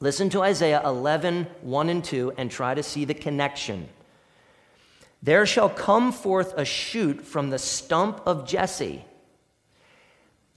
Listen 0.00 0.30
to 0.30 0.42
Isaiah 0.42 0.80
11, 0.84 1.48
1 1.62 1.88
and 1.88 2.04
2, 2.04 2.34
and 2.36 2.50
try 2.50 2.74
to 2.74 2.82
see 2.82 3.04
the 3.04 3.14
connection. 3.14 3.88
There 5.24 5.46
shall 5.46 5.70
come 5.70 6.12
forth 6.12 6.52
a 6.54 6.66
shoot 6.66 7.22
from 7.22 7.48
the 7.48 7.58
stump 7.58 8.20
of 8.26 8.46
Jesse, 8.46 9.06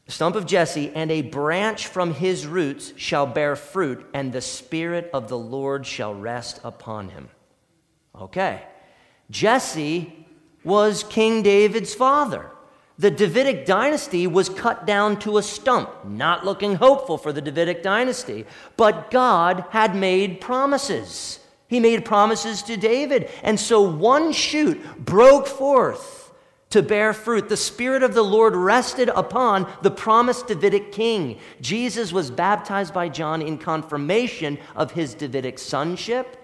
stump 0.10 0.36
of 0.36 0.46
Jesse, 0.46 0.92
and 0.94 1.10
a 1.10 1.22
branch 1.22 1.88
from 1.88 2.14
his 2.14 2.46
roots 2.46 2.92
shall 2.98 3.26
bear 3.26 3.56
fruit, 3.56 4.06
and 4.14 4.34
the 4.34 4.42
Spirit 4.42 5.10
of 5.14 5.30
the 5.30 5.38
Lord 5.38 5.86
shall 5.86 6.14
rest 6.14 6.60
upon 6.66 7.08
him. 7.08 7.30
Okay. 8.14 8.62
Jesse 9.32 10.26
was 10.66 11.06
King 11.06 11.44
David's 11.44 11.96
father. 11.96 12.52
The 13.00 13.12
Davidic 13.12 13.66
dynasty 13.66 14.28
was 14.28 14.50
cut 14.50 14.86
down 14.86 15.18
to 15.20 15.38
a 15.38 15.44
stump, 15.44 16.04
not 16.04 16.44
looking 16.44 16.76
hopeful 16.76 17.18
for 17.18 17.32
the 17.32 17.42
Davidic 17.42 17.84
dynasty. 17.84 18.46
But 18.76 19.12
God 19.12 19.64
had 19.70 19.96
made 19.96 20.42
promises. 20.42 21.40
He 21.68 21.80
made 21.80 22.06
promises 22.06 22.64
to 22.64 22.78
David. 22.78 23.30
And 23.44 23.60
so 23.60 23.82
one 23.82 24.32
shoot 24.32 24.82
broke 24.98 25.48
forth 25.48 26.32
to 26.70 26.82
bear 26.82 27.14
fruit. 27.14 27.50
The 27.50 27.58
Spirit 27.58 28.04
of 28.04 28.14
the 28.14 28.24
Lord 28.24 28.56
rested 28.56 29.10
upon 29.10 29.72
the 29.82 29.92
promised 29.92 30.48
Davidic 30.48 30.92
king. 30.92 31.40
Jesus 31.62 32.12
was 32.12 32.32
baptized 32.32 32.94
by 32.94 33.10
John 33.10 33.42
in 33.42 33.58
confirmation 33.58 34.58
of 34.76 34.92
his 34.92 35.14
Davidic 35.14 35.60
sonship 35.60 36.44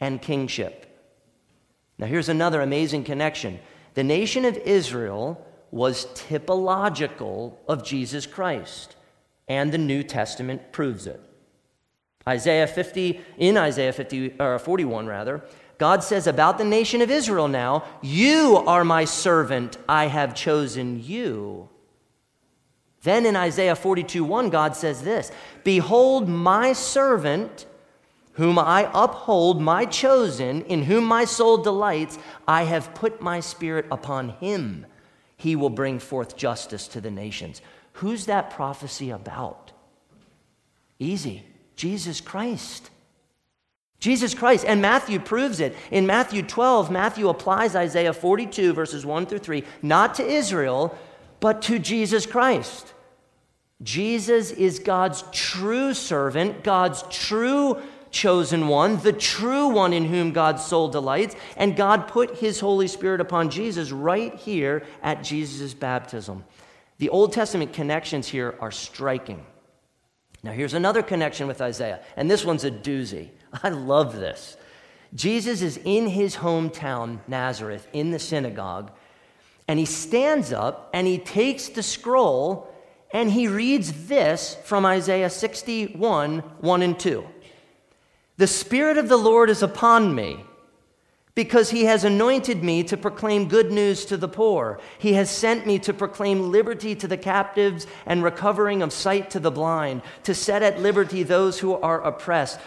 and 0.00 0.20
kingship. 0.20 0.80
Now, 1.98 2.06
here's 2.06 2.28
another 2.28 2.60
amazing 2.60 3.04
connection. 3.04 3.60
The 3.94 4.04
nation 4.04 4.44
of 4.44 4.56
Israel 4.58 5.44
was 5.70 6.06
typological 6.06 7.54
of 7.68 7.84
Jesus 7.84 8.26
Christ, 8.26 8.96
and 9.48 9.72
the 9.72 9.78
New 9.78 10.02
Testament 10.02 10.72
proves 10.72 11.06
it. 11.06 11.20
Isaiah 12.26 12.66
50, 12.66 13.20
in 13.38 13.56
Isaiah 13.56 13.92
50, 13.92 14.36
or 14.40 14.58
41 14.58 15.06
rather, 15.06 15.44
God 15.78 16.02
says 16.02 16.26
about 16.26 16.58
the 16.58 16.64
nation 16.64 17.02
of 17.02 17.10
Israel 17.10 17.48
now, 17.48 17.84
You 18.00 18.62
are 18.66 18.84
my 18.84 19.04
servant, 19.04 19.76
I 19.88 20.06
have 20.06 20.34
chosen 20.34 21.02
you. 21.02 21.68
Then 23.02 23.26
in 23.26 23.36
Isaiah 23.36 23.76
42 23.76 24.24
1, 24.24 24.48
God 24.48 24.74
says 24.76 25.02
this 25.02 25.30
Behold, 25.62 26.28
my 26.28 26.72
servant 26.72 27.66
whom 28.34 28.58
I 28.58 28.90
uphold, 28.92 29.60
my 29.60 29.84
chosen, 29.84 30.62
in 30.62 30.84
whom 30.84 31.04
my 31.04 31.24
soul 31.24 31.58
delights, 31.58 32.18
I 32.48 32.64
have 32.64 32.94
put 32.94 33.20
my 33.20 33.40
spirit 33.40 33.86
upon 33.90 34.30
him. 34.30 34.86
He 35.36 35.54
will 35.54 35.70
bring 35.70 35.98
forth 35.98 36.36
justice 36.36 36.88
to 36.88 37.00
the 37.00 37.10
nations. 37.10 37.62
Who's 37.94 38.26
that 38.26 38.50
prophecy 38.50 39.10
about? 39.10 39.72
Easy. 40.98 41.44
Jesus 41.76 42.20
Christ. 42.20 42.90
Jesus 44.00 44.34
Christ. 44.34 44.64
And 44.66 44.82
Matthew 44.82 45.18
proves 45.18 45.60
it. 45.60 45.74
In 45.90 46.06
Matthew 46.06 46.42
12, 46.42 46.90
Matthew 46.90 47.28
applies 47.28 47.74
Isaiah 47.74 48.12
42, 48.12 48.72
verses 48.72 49.06
1 49.06 49.26
through 49.26 49.38
3, 49.38 49.64
not 49.82 50.14
to 50.16 50.26
Israel, 50.26 50.96
but 51.40 51.62
to 51.62 51.78
Jesus 51.78 52.26
Christ. 52.26 52.92
Jesus 53.82 54.50
is 54.50 54.78
God's 54.78 55.24
true 55.32 55.94
servant, 55.94 56.64
God's 56.64 57.02
true 57.10 57.80
chosen 58.10 58.68
one, 58.68 58.98
the 58.98 59.12
true 59.12 59.68
one 59.68 59.92
in 59.92 60.04
whom 60.04 60.32
God's 60.32 60.64
soul 60.64 60.88
delights, 60.88 61.34
and 61.56 61.76
God 61.76 62.06
put 62.08 62.36
his 62.38 62.60
Holy 62.60 62.86
Spirit 62.86 63.20
upon 63.20 63.50
Jesus 63.50 63.90
right 63.90 64.34
here 64.36 64.84
at 65.02 65.24
Jesus' 65.24 65.74
baptism. 65.74 66.44
The 66.98 67.08
Old 67.08 67.32
Testament 67.32 67.72
connections 67.72 68.28
here 68.28 68.54
are 68.60 68.70
striking. 68.70 69.44
Now, 70.44 70.52
here's 70.52 70.74
another 70.74 71.02
connection 71.02 71.46
with 71.46 71.62
Isaiah, 71.62 72.00
and 72.16 72.30
this 72.30 72.44
one's 72.44 72.64
a 72.64 72.70
doozy. 72.70 73.30
I 73.62 73.70
love 73.70 74.16
this. 74.16 74.58
Jesus 75.14 75.62
is 75.62 75.80
in 75.84 76.06
his 76.06 76.36
hometown, 76.36 77.20
Nazareth, 77.26 77.88
in 77.94 78.10
the 78.10 78.18
synagogue, 78.18 78.90
and 79.66 79.78
he 79.78 79.86
stands 79.86 80.52
up 80.52 80.90
and 80.92 81.06
he 81.06 81.16
takes 81.16 81.70
the 81.70 81.82
scroll 81.82 82.70
and 83.10 83.30
he 83.30 83.48
reads 83.48 84.06
this 84.06 84.58
from 84.64 84.84
Isaiah 84.84 85.30
61 85.30 86.40
1 86.40 86.82
and 86.82 86.98
2. 86.98 87.26
The 88.36 88.46
Spirit 88.46 88.98
of 88.98 89.08
the 89.08 89.16
Lord 89.16 89.48
is 89.48 89.62
upon 89.62 90.14
me 90.14 90.44
because 91.34 91.70
he 91.70 91.84
has 91.84 92.04
anointed 92.04 92.62
me 92.62 92.84
to 92.84 92.96
proclaim 92.96 93.48
good 93.48 93.72
news 93.72 94.04
to 94.04 94.16
the 94.16 94.28
poor. 94.28 94.78
He 94.98 95.14
has 95.14 95.30
sent 95.30 95.66
me 95.66 95.78
to 95.80 95.92
proclaim 95.92 96.52
liberty 96.52 96.94
to 96.94 97.08
the 97.08 97.16
captives 97.16 97.86
and 98.06 98.22
recovering 98.22 98.82
of 98.82 98.92
sight 98.92 99.30
to 99.30 99.40
the 99.40 99.50
blind, 99.50 100.02
to 100.22 100.34
set 100.34 100.62
at 100.62 100.80
liberty 100.80 101.22
those 101.22 101.58
who 101.58 101.74
are 101.74 102.00
oppressed, 102.02 102.60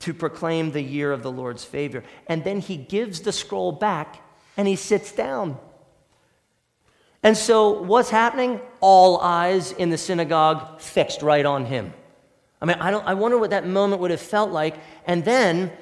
to 0.00 0.14
proclaim 0.14 0.72
the 0.72 0.82
year 0.82 1.12
of 1.12 1.22
the 1.22 1.32
Lord's 1.32 1.64
favor. 1.64 2.02
And 2.26 2.42
then 2.44 2.60
he 2.60 2.76
gives 2.76 3.20
the 3.20 3.32
scroll 3.32 3.72
back 3.72 4.22
and 4.56 4.66
he 4.66 4.76
sits 4.76 5.12
down. 5.12 5.58
And 7.22 7.36
so, 7.36 7.82
what's 7.82 8.10
happening? 8.10 8.60
All 8.80 9.18
eyes 9.18 9.72
in 9.72 9.90
the 9.90 9.98
synagogue 9.98 10.80
fixed 10.80 11.22
right 11.22 11.44
on 11.44 11.64
him. 11.64 11.92
I 12.62 12.66
mean, 12.66 12.76
I, 12.78 12.90
don't, 12.90 13.06
I 13.06 13.14
wonder 13.14 13.36
what 13.36 13.50
that 13.50 13.66
moment 13.66 14.00
would 14.00 14.10
have 14.10 14.20
felt 14.20 14.50
like. 14.50 14.76
And 15.06 15.24
then, 15.24 15.72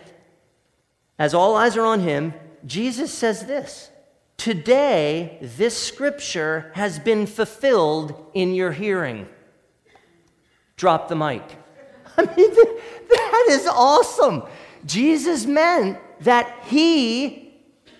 as 1.18 1.34
all 1.34 1.56
eyes 1.56 1.76
are 1.76 1.84
on 1.84 2.00
him, 2.00 2.34
Jesus 2.66 3.12
says 3.12 3.46
this 3.46 3.90
Today, 4.36 5.38
this 5.40 5.76
scripture 5.76 6.72
has 6.74 6.98
been 6.98 7.26
fulfilled 7.26 8.30
in 8.34 8.54
your 8.54 8.72
hearing. 8.72 9.28
Drop 10.76 11.08
the 11.08 11.16
mic. 11.16 11.42
I 12.16 12.24
mean, 12.36 12.54
that 13.08 13.46
is 13.50 13.66
awesome. 13.66 14.42
Jesus 14.84 15.46
meant 15.46 15.98
that 16.20 16.64
he 16.66 17.54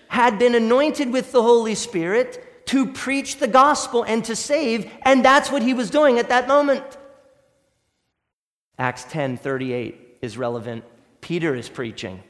had 0.07 0.37
been 0.37 0.55
anointed 0.55 1.11
with 1.11 1.31
the 1.31 1.41
Holy 1.41 1.75
Spirit 1.75 2.67
to 2.67 2.91
preach 2.91 3.37
the 3.37 3.47
gospel 3.47 4.03
and 4.03 4.23
to 4.25 4.35
save, 4.35 4.91
and 5.03 5.23
that's 5.23 5.51
what 5.51 5.61
he 5.61 5.73
was 5.73 5.89
doing 5.89 6.19
at 6.19 6.29
that 6.29 6.47
moment. 6.47 6.83
Acts 8.77 9.05
10 9.05 9.37
38 9.37 10.17
is 10.21 10.37
relevant. 10.37 10.83
Peter 11.21 11.55
is 11.55 11.69
preaching, 11.69 12.21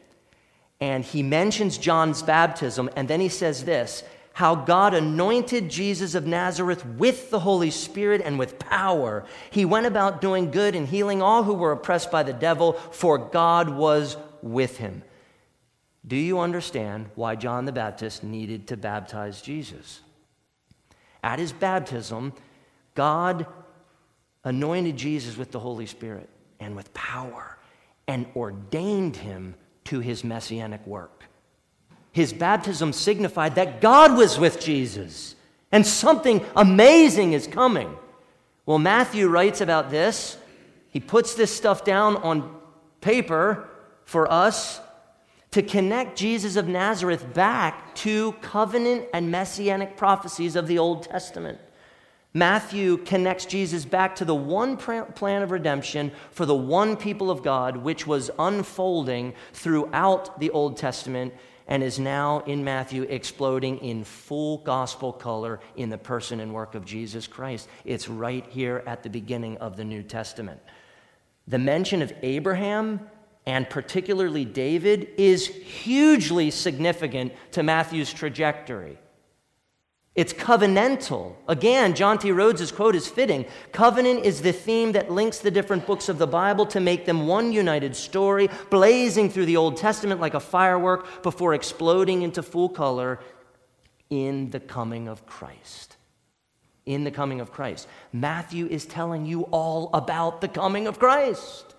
and 0.80 1.04
he 1.04 1.24
mentions 1.24 1.78
John's 1.78 2.22
baptism, 2.22 2.90
and 2.96 3.08
then 3.08 3.20
he 3.20 3.30
says 3.30 3.66
this 3.66 4.04
how 4.34 4.54
God 4.54 4.94
anointed 4.94 5.70
Jesus 5.70 6.14
of 6.14 6.28
Nazareth 6.28 6.86
with 6.86 7.30
the 7.30 7.40
Holy 7.40 7.72
Spirit 7.72 8.22
and 8.22 8.38
with 8.38 8.60
power. 8.60 9.24
He 9.50 9.64
went 9.64 9.86
about 9.86 10.20
doing 10.20 10.52
good 10.52 10.76
and 10.76 10.86
healing 10.86 11.22
all 11.22 11.44
who 11.44 11.54
were 11.54 11.72
oppressed 11.72 12.12
by 12.12 12.24
the 12.24 12.34
devil, 12.34 12.74
for 12.74 13.18
God 13.18 13.70
was 13.70 14.18
with 14.42 14.76
him. 14.76 15.04
Do 16.06 16.18
you 16.18 16.40
understand 16.40 17.12
why 17.16 17.38
John 17.38 17.64
the 17.64 17.72
Baptist 17.72 18.26
needed 18.26 18.68
to 18.68 18.76
baptize 18.76 19.42
Jesus? 19.42 20.02
At 21.24 21.40
his 21.40 21.54
baptism, 21.54 22.34
God 22.94 23.48
anointed 24.44 24.98
Jesus 24.98 25.38
with 25.38 25.52
the 25.52 25.62
Holy 25.62 25.86
Spirit 25.86 26.30
and 26.60 26.76
with 26.76 26.94
power 26.94 27.58
and 28.06 28.28
ordained 28.36 29.16
him 29.16 29.56
to 29.86 30.00
his 30.00 30.24
messianic 30.24 30.86
work. 30.86 31.24
His 32.12 32.34
baptism 32.34 32.94
signified 32.94 33.56
that 33.56 33.82
God 33.82 34.18
was 34.18 34.40
with 34.40 34.60
Jesus 34.60 35.36
and 35.72 35.86
something 35.86 36.46
amazing 36.56 37.34
is 37.34 37.48
coming. 37.48 37.96
Well, 38.66 38.80
Matthew 38.80 39.28
writes 39.28 39.62
about 39.62 39.92
this. 39.92 40.38
He 40.90 41.00
puts 41.00 41.34
this 41.36 41.56
stuff 41.56 41.84
down 41.84 42.18
on 42.18 42.56
paper 43.02 43.68
for 44.06 44.32
us 44.32 44.80
to 45.52 45.62
connect 45.62 46.18
Jesus 46.18 46.56
of 46.56 46.68
Nazareth 46.68 47.34
back 47.34 47.94
to 47.96 48.32
covenant 48.42 49.06
and 49.14 49.30
messianic 49.30 49.98
prophecies 49.98 50.56
of 50.56 50.68
the 50.68 50.80
Old 50.80 51.04
Testament. 51.04 51.60
Matthew 52.36 52.98
connects 52.98 53.46
Jesus 53.46 53.86
back 53.86 54.18
to 54.18 54.26
the 54.26 54.36
one 54.36 54.76
plan 54.78 55.42
of 55.42 55.52
redemption 55.52 56.12
for 56.32 56.46
the 56.46 56.54
one 56.54 56.98
people 56.98 57.32
of 57.32 57.42
God, 57.42 57.78
which 57.78 58.06
was 58.06 58.30
unfolding 58.38 59.34
throughout 59.54 60.40
the 60.40 60.52
Old 60.52 60.76
Testament 60.76 61.34
and 61.68 61.82
is 61.82 61.98
now 61.98 62.42
in 62.42 62.64
Matthew 62.64 63.04
exploding 63.04 63.78
in 63.80 64.04
full 64.04 64.58
gospel 64.60 65.14
color 65.14 65.62
in 65.78 65.90
the 65.90 65.98
person 65.98 66.42
and 66.42 66.54
work 66.54 66.76
of 66.76 66.86
Jesus 66.86 67.26
Christ. 67.26 67.70
It's 67.86 68.10
right 68.10 68.46
here 68.50 68.84
at 68.86 69.02
the 69.02 69.10
beginning 69.10 69.58
of 69.58 69.78
the 69.78 69.86
New 69.86 70.04
Testament. 70.04 70.60
The 71.48 71.58
mention 71.58 72.02
of 72.02 72.14
Abraham 72.22 73.00
and 73.46 73.70
particularly 73.70 74.44
David, 74.44 75.10
is 75.18 75.48
hugely 75.48 76.50
significant 76.52 77.34
to 77.52 77.64
Matthew's 77.64 78.12
trajectory. 78.12 78.98
It's 80.16 80.32
covenantal. 80.32 81.36
Again, 81.50 81.94
Jonty 81.94 82.34
Rhodes' 82.34 82.72
quote 82.72 82.96
is 82.96 83.06
fitting. 83.06 83.46
Covenant 83.74 84.24
is 84.24 84.42
the 84.42 84.54
theme 84.54 84.94
that 84.94 85.12
links 85.12 85.40
the 85.40 85.52
different 85.52 85.86
books 85.86 86.08
of 86.08 86.18
the 86.18 86.28
Bible 86.28 86.66
to 86.68 86.80
make 86.80 87.06
them 87.06 87.28
one 87.28 87.52
united 87.52 87.98
story, 87.98 88.50
blazing 88.70 89.30
through 89.30 89.46
the 89.46 89.58
Old 89.58 89.76
Testament 89.76 90.22
like 90.22 90.34
a 90.34 90.40
firework 90.40 91.22
before 91.22 91.54
exploding 91.54 92.22
into 92.22 92.42
full 92.42 92.70
color 92.70 93.20
in 94.10 94.52
the 94.52 94.60
coming 94.62 95.10
of 95.10 95.26
Christ. 95.26 95.98
In 96.86 97.04
the 97.04 97.12
coming 97.12 97.42
of 97.42 97.52
Christ. 97.52 97.88
Matthew 98.14 98.68
is 98.68 98.86
telling 98.86 99.26
you 99.26 99.42
all 99.52 99.90
about 99.94 100.40
the 100.40 100.48
coming 100.48 100.88
of 100.88 100.98
Christ 100.98 101.76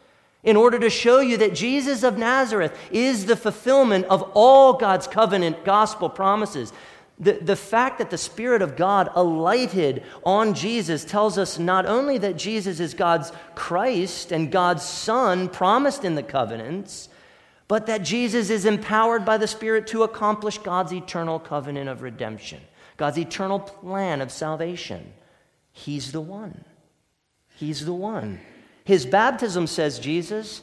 in 0.46 0.56
order 0.56 0.78
to 0.78 0.90
show 0.90 1.20
you 1.20 1.38
that 1.38 1.54
Jesus 1.54 2.02
of 2.02 2.18
Nazareth 2.18 2.76
is 2.90 3.26
the 3.26 3.36
fulfillment 3.36 4.04
of 4.06 4.22
all 4.34 4.74
God's 4.74 5.06
covenant 5.06 5.64
gospel 5.64 6.08
promises. 6.08 6.72
The, 7.18 7.32
the 7.32 7.56
fact 7.56 7.98
that 7.98 8.10
the 8.10 8.18
Spirit 8.18 8.60
of 8.60 8.76
God 8.76 9.10
alighted 9.14 10.02
on 10.22 10.52
Jesus 10.52 11.04
tells 11.04 11.38
us 11.38 11.58
not 11.58 11.86
only 11.86 12.18
that 12.18 12.36
Jesus 12.36 12.78
is 12.78 12.92
God's 12.92 13.32
Christ 13.54 14.32
and 14.32 14.52
God's 14.52 14.82
Son 14.82 15.48
promised 15.48 16.04
in 16.04 16.14
the 16.14 16.22
covenants, 16.22 17.08
but 17.68 17.86
that 17.86 18.02
Jesus 18.02 18.50
is 18.50 18.66
empowered 18.66 19.24
by 19.24 19.38
the 19.38 19.46
Spirit 19.48 19.86
to 19.88 20.02
accomplish 20.02 20.58
God's 20.58 20.92
eternal 20.92 21.38
covenant 21.38 21.88
of 21.88 22.02
redemption, 22.02 22.60
God's 22.98 23.18
eternal 23.18 23.60
plan 23.60 24.20
of 24.20 24.30
salvation. 24.30 25.12
He's 25.72 26.12
the 26.12 26.20
one. 26.20 26.64
He's 27.56 27.84
the 27.86 27.94
one. 27.94 28.40
His 28.84 29.06
baptism 29.06 29.66
says, 29.66 29.98
Jesus, 29.98 30.60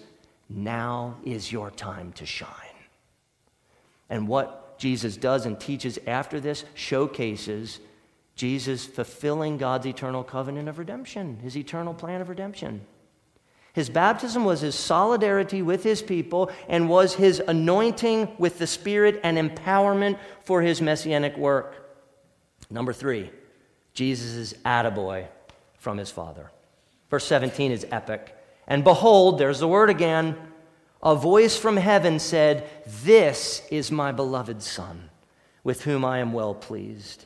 now 0.47 1.17
is 1.25 1.51
your 1.51 1.71
time 1.71 2.13
to 2.13 2.25
shine. 2.25 2.49
And 4.09 4.27
what 4.27 4.62
Jesus 4.83 5.15
does 5.15 5.45
and 5.45 5.57
teaches 5.57 5.97
after 6.05 6.41
this 6.41 6.65
showcases 6.73 7.79
Jesus 8.35 8.85
fulfilling 8.85 9.57
God's 9.57 9.85
eternal 9.85 10.25
covenant 10.25 10.67
of 10.67 10.77
redemption, 10.77 11.39
his 11.41 11.55
eternal 11.55 11.93
plan 11.93 12.19
of 12.19 12.27
redemption. 12.27 12.81
His 13.71 13.89
baptism 13.89 14.43
was 14.43 14.59
his 14.59 14.75
solidarity 14.75 15.61
with 15.61 15.83
his 15.85 16.01
people 16.01 16.51
and 16.67 16.89
was 16.89 17.13
his 17.13 17.39
anointing 17.39 18.33
with 18.37 18.59
the 18.59 18.67
Spirit 18.67 19.21
and 19.23 19.37
empowerment 19.37 20.19
for 20.43 20.61
his 20.61 20.81
messianic 20.81 21.37
work. 21.37 21.97
Number 22.69 22.91
three, 22.91 23.31
Jesus' 23.93 24.33
is 24.33 24.53
attaboy 24.65 25.27
from 25.77 25.97
his 25.97 26.11
Father. 26.11 26.51
Verse 27.09 27.25
17 27.25 27.71
is 27.71 27.87
epic. 27.89 28.37
And 28.67 28.83
behold, 28.83 29.37
there's 29.37 29.59
the 29.59 29.67
word 29.69 29.89
again. 29.89 30.35
A 31.03 31.15
voice 31.15 31.57
from 31.57 31.75
heaven 31.75 32.17
said, 32.17 32.69
This 33.03 33.61
is 33.69 33.91
my 33.91 34.13
beloved 34.13 34.63
Son, 34.63 35.09
with 35.61 35.83
whom 35.83 36.05
I 36.05 36.19
am 36.19 36.31
well 36.31 36.55
pleased. 36.55 37.25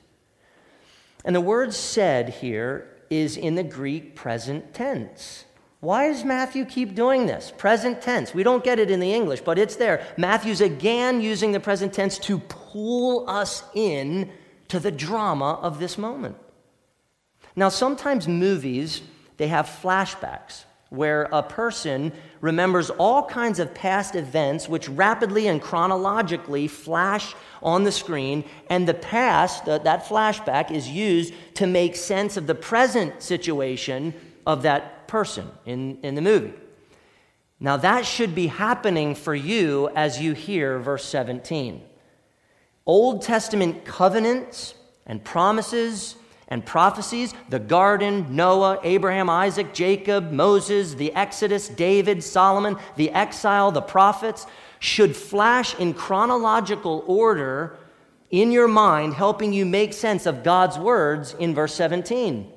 And 1.23 1.35
the 1.35 1.41
word 1.41 1.75
said 1.75 2.29
here 2.29 2.89
is 3.11 3.37
in 3.37 3.53
the 3.53 3.63
Greek 3.63 4.15
present 4.15 4.73
tense. 4.73 5.45
Why 5.79 6.07
does 6.07 6.23
Matthew 6.23 6.65
keep 6.65 6.95
doing 6.95 7.27
this? 7.27 7.53
Present 7.55 8.01
tense. 8.01 8.33
We 8.33 8.41
don't 8.41 8.63
get 8.63 8.79
it 8.79 8.89
in 8.89 8.99
the 8.99 9.13
English, 9.13 9.41
but 9.41 9.59
it's 9.59 9.75
there. 9.75 10.03
Matthew's 10.17 10.61
again 10.61 11.21
using 11.21 11.51
the 11.51 11.59
present 11.59 11.93
tense 11.93 12.17
to 12.19 12.39
pull 12.39 13.29
us 13.29 13.63
in 13.75 14.31
to 14.69 14.79
the 14.79 14.91
drama 14.91 15.53
of 15.61 15.77
this 15.77 15.99
moment. 15.99 16.35
Now, 17.55 17.69
sometimes 17.69 18.27
movies 18.27 19.01
they 19.37 19.49
have 19.49 19.67
flashbacks 19.67 20.63
where 20.89 21.23
a 21.31 21.43
person 21.43 22.11
remembers 22.41 22.89
all 22.91 23.23
kinds 23.25 23.59
of 23.59 23.73
past 23.73 24.15
events 24.15 24.69
which 24.69 24.87
rapidly 24.89 25.47
and 25.47 25.61
chronologically 25.61 26.67
flash 26.67 27.35
on 27.61 27.83
the 27.83 27.91
screen, 27.91 28.43
and 28.69 28.87
the 28.87 28.93
past, 28.93 29.67
uh, 29.67 29.77
that 29.79 30.05
flashback, 30.05 30.71
is 30.71 30.87
used 30.87 31.33
to 31.55 31.65
make 31.65 31.95
sense 31.95 32.37
of 32.37 32.47
the 32.47 32.55
present 32.55 33.21
situation 33.21 34.13
of 34.45 34.61
that 34.61 35.07
person 35.07 35.49
in, 35.65 35.97
in 36.03 36.15
the 36.15 36.21
movie. 36.21 36.53
Now, 37.59 37.77
that 37.77 38.05
should 38.05 38.35
be 38.35 38.47
happening 38.47 39.15
for 39.15 39.33
you 39.33 39.89
as 39.95 40.21
you 40.21 40.33
hear 40.33 40.77
verse 40.77 41.05
17. 41.05 41.81
Old 42.85 43.23
Testament 43.23 43.83
covenants 43.83 44.75
and 45.05 45.23
promises 45.23 46.15
and 46.47 46.65
prophecies 46.65 47.33
the 47.49 47.59
garden, 47.59 48.35
Noah, 48.35 48.79
Abraham, 48.83 49.29
Isaac, 49.29 49.73
Jacob, 49.73 50.31
Moses, 50.31 50.93
the 50.93 51.13
Exodus, 51.13 51.67
David, 51.67 52.23
Solomon, 52.23 52.77
the 52.95 53.11
exile, 53.11 53.71
the 53.71 53.81
prophets 53.81 54.45
should 54.79 55.15
flash 55.15 55.77
in 55.79 55.93
chronological 55.93 57.03
order 57.07 57.77
in 58.29 58.51
your 58.51 58.67
mind, 58.67 59.13
helping 59.13 59.53
you 59.53 59.65
make 59.65 59.93
sense 59.93 60.25
of 60.25 60.43
God's 60.43 60.77
words 60.77 61.33
in 61.39 61.55
verse 61.55 61.73
17. 61.73 62.51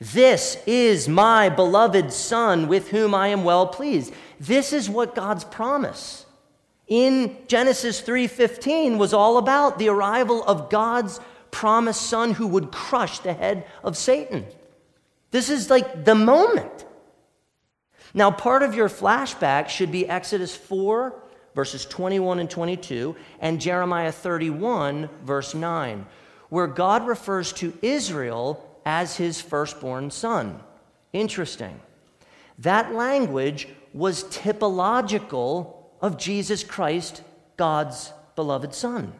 This 0.00 0.62
is 0.66 1.08
my 1.08 1.48
beloved 1.48 2.12
Son 2.12 2.68
with 2.68 2.88
whom 2.88 3.14
I 3.14 3.28
am 3.28 3.44
well 3.44 3.66
pleased. 3.66 4.12
This 4.38 4.72
is 4.72 4.88
what 4.88 5.14
God's 5.14 5.44
promise 5.44 6.24
in 6.88 7.36
Genesis 7.46 8.00
3:15 8.00 8.98
was 8.98 9.12
all 9.12 9.36
about 9.36 9.78
the 9.78 9.90
arrival 9.90 10.42
of 10.44 10.70
God's 10.70 11.20
promised 11.50 12.02
son 12.02 12.32
who 12.32 12.46
would 12.46 12.72
crush 12.72 13.18
the 13.20 13.32
head 13.32 13.66
of 13.82 13.96
Satan. 13.96 14.46
This 15.30 15.50
is 15.50 15.70
like 15.70 16.04
the 16.04 16.14
moment. 16.14 16.86
Now, 18.14 18.30
part 18.30 18.62
of 18.62 18.74
your 18.74 18.88
flashback 18.88 19.68
should 19.68 19.92
be 19.92 20.08
Exodus 20.08 20.56
4, 20.56 21.14
verses 21.54 21.84
21 21.84 22.38
and 22.38 22.50
22, 22.50 23.14
and 23.40 23.60
Jeremiah 23.60 24.12
31, 24.12 25.10
verse 25.24 25.54
9, 25.54 26.06
where 26.48 26.66
God 26.66 27.06
refers 27.06 27.52
to 27.54 27.76
Israel 27.82 28.64
as 28.86 29.16
his 29.16 29.40
firstborn 29.40 30.10
son. 30.10 30.60
Interesting. 31.12 31.80
That 32.58 32.94
language 32.94 33.68
was 33.92 34.24
typological 34.24 35.74
of 36.00 36.18
Jesus 36.18 36.64
Christ, 36.64 37.22
God's 37.56 38.12
beloved 38.36 38.74
Son. 38.74 39.12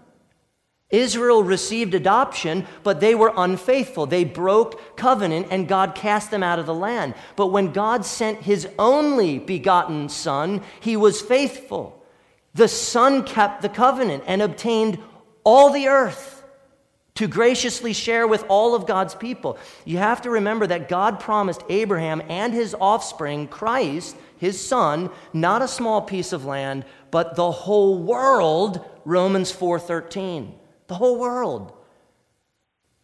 Israel 0.90 1.42
received 1.42 1.92
adoption, 1.92 2.66
but 2.82 3.00
they 3.00 3.14
were 3.14 3.32
unfaithful. 3.36 4.06
They 4.06 4.24
broke 4.24 4.96
covenant, 4.96 5.48
and 5.50 5.68
God 5.68 5.94
cast 5.94 6.30
them 6.30 6.42
out 6.42 6.58
of 6.58 6.66
the 6.66 6.74
land. 6.74 7.14
But 7.36 7.48
when 7.48 7.72
God 7.72 8.06
sent 8.06 8.42
his 8.42 8.66
only 8.78 9.38
begotten 9.38 10.08
Son, 10.08 10.62
he 10.80 10.96
was 10.96 11.20
faithful. 11.20 12.02
The 12.54 12.68
Son 12.68 13.22
kept 13.22 13.60
the 13.60 13.68
covenant 13.68 14.24
and 14.26 14.40
obtained 14.40 14.98
all 15.44 15.70
the 15.70 15.88
earth 15.88 16.42
to 17.16 17.26
graciously 17.26 17.92
share 17.92 18.26
with 18.26 18.44
all 18.48 18.74
of 18.74 18.86
God's 18.86 19.14
people. 19.14 19.58
You 19.84 19.98
have 19.98 20.22
to 20.22 20.30
remember 20.30 20.66
that 20.68 20.88
God 20.88 21.20
promised 21.20 21.64
Abraham 21.68 22.22
and 22.28 22.54
his 22.54 22.76
offspring, 22.80 23.48
Christ, 23.48 24.16
his 24.38 24.64
son, 24.64 25.10
not 25.32 25.60
a 25.60 25.68
small 25.68 26.00
piece 26.00 26.32
of 26.32 26.44
land, 26.44 26.84
but 27.10 27.34
the 27.34 27.50
whole 27.50 27.98
world, 27.98 28.84
Romans 29.04 29.50
4:13. 29.50 30.54
The 30.88 30.96
whole 30.96 31.18
world. 31.18 31.72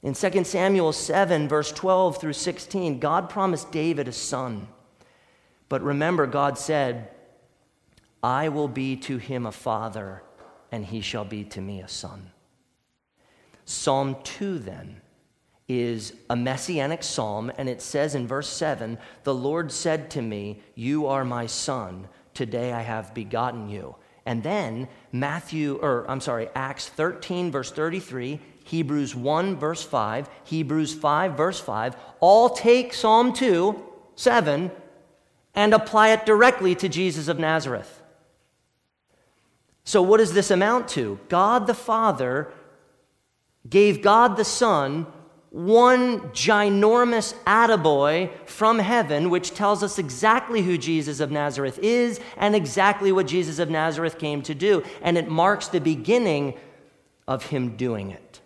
In 0.03 0.13
2 0.13 0.45
Samuel 0.45 0.93
7 0.93 1.49
verse 1.49 1.73
12 1.73 2.21
through 2.21 2.35
16, 2.35 2.99
God 2.99 3.31
promised 3.31 3.73
David 3.73 4.09
a 4.09 4.13
son. 4.13 4.69
But 5.69 5.83
remember 5.83 6.27
God 6.27 6.59
said, 6.59 7.09
I 8.23 8.49
will 8.49 8.69
be 8.69 8.97
to 8.97 9.19
him 9.19 9.47
a 9.47 9.53
father, 9.53 10.23
and 10.73 10.85
he 10.85 11.01
shall 11.01 11.25
be 11.25 11.45
to 11.45 11.61
me 11.61 11.81
a 11.81 11.89
son. 11.89 12.31
Psalm 13.67 14.17
2, 14.25 14.59
then, 14.59 15.01
is 15.69 16.13
a 16.29 16.37
messianic 16.37 17.03
psalm, 17.03 17.51
and 17.57 17.69
it 17.69 17.81
says 17.81 18.15
in 18.15 18.27
verse 18.27 18.49
7 18.49 18.99
The 19.25 19.35
Lord 19.35 19.73
said 19.73 20.11
to 20.11 20.23
me, 20.23 20.63
You 20.75 21.07
are 21.07 21.25
my 21.25 21.47
son. 21.47 22.09
Today 22.35 22.73
I 22.73 22.83
have 22.83 23.15
begotten 23.15 23.69
you. 23.69 23.97
And 24.27 24.43
then 24.43 24.89
Matthew, 25.13 25.79
or 25.83 26.11
I'm 26.11 26.21
sorry, 26.21 26.49
Acts 26.55 26.89
13, 26.89 27.51
verse 27.51 27.71
33, 27.71 28.41
Hebrews 28.65 29.15
1, 29.15 29.57
verse 29.57 29.83
5, 29.83 30.29
Hebrews 30.45 30.95
5, 30.95 31.37
verse 31.37 31.61
5, 31.61 31.97
all 32.21 32.51
take 32.51 32.95
Psalm 32.95 33.33
2, 33.33 33.83
7, 34.17 34.71
and 35.55 35.75
apply 35.75 36.09
it 36.09 36.25
directly 36.25 36.75
to 36.77 36.89
Jesus 36.89 37.29
of 37.29 37.39
Nazareth. 37.39 38.03
So, 39.85 40.01
what 40.01 40.17
does 40.17 40.33
this 40.33 40.51
amount 40.51 40.89
to? 40.91 41.21
God 41.29 41.67
the 41.67 41.75
Father 41.75 42.51
gave 43.69 44.03
God 44.03 44.37
the 44.37 44.45
Son 44.45 45.07
one 45.55 46.19
ginormous 46.31 47.33
attaboy 47.45 48.29
from 48.45 48.81
heaven, 48.81 49.31
which 49.31 49.55
tells 49.55 49.85
us 49.85 50.01
exactly 50.01 50.63
who 50.63 50.77
Jesus 50.77 51.21
of 51.21 51.31
Nazareth 51.31 51.79
is 51.81 52.19
and 52.37 52.57
exactly 52.57 53.13
what 53.13 53.29
Jesus 53.29 53.61
of 53.61 53.71
Nazareth 53.71 54.19
came 54.19 54.43
to 54.43 54.55
do. 54.55 54.83
And 55.01 55.17
it 55.17 55.29
marks 55.29 55.69
the 55.69 55.81
beginning 55.81 56.55
of 57.29 57.47
him 57.47 57.77
doing 57.77 58.11
it. 58.11 58.41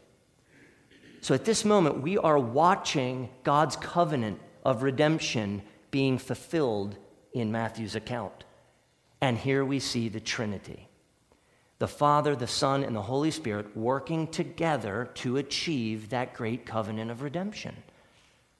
So 1.23 1.35
at 1.35 1.47
this 1.47 1.65
moment, 1.65 2.03
we 2.03 2.19
are 2.19 2.39
watching 2.39 3.31
God's 3.43 3.77
covenant 3.77 4.39
of 4.63 4.83
redemption 4.83 5.63
being 5.91 6.19
fulfilled 6.19 6.99
in 7.33 7.51
Matthew's 7.51 7.97
account. 7.97 8.45
And 9.23 9.39
here 9.39 9.65
we 9.65 9.79
see 9.81 10.11
the 10.11 10.21
Trinity 10.21 10.88
the 11.79 11.89
Father, 11.89 12.35
the 12.35 12.47
Son, 12.47 12.83
and 12.83 12.95
the 12.95 13.03
Holy 13.03 13.31
Spirit 13.31 13.77
working 13.77 14.27
together 14.27 15.11
to 15.15 15.37
achieve 15.37 16.09
that 16.09 16.35
great 16.35 16.67
covenant 16.67 17.11
of 17.11 17.23
redemption. 17.23 17.77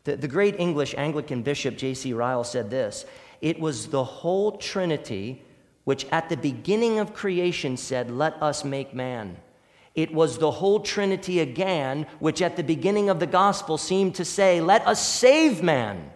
The, 0.05 0.17
the 0.17 0.29
great 0.29 0.59
English 0.59 0.95
Anglican 0.97 1.43
bishop 1.43 1.77
J.C. 1.77 2.13
Ryle 2.13 2.45
said 2.45 2.71
this 2.71 3.05
It 3.41 3.59
was 3.59 3.89
the 3.89 4.05
whole 4.05 4.59
Trinity 4.59 5.43
which 5.89 6.05
at 6.13 6.29
the 6.29 6.37
beginning 6.37 6.99
of 6.99 7.15
creation 7.15 7.75
said, 7.77 8.11
Let 8.11 8.43
us 8.43 8.63
make 8.63 8.95
man. 8.95 9.39
It 9.95 10.13
was 10.13 10.37
the 10.37 10.51
whole 10.51 10.81
Trinity 10.81 11.41
again, 11.41 12.07
which 12.19 12.43
at 12.43 12.57
the 12.57 12.63
beginning 12.63 13.09
of 13.09 13.21
the 13.21 13.27
gospel 13.27 13.79
seemed 13.79 14.15
to 14.17 14.25
say, 14.27 14.61
Let 14.61 14.87
us 14.87 15.03
save 15.03 15.63
man. 15.63 16.11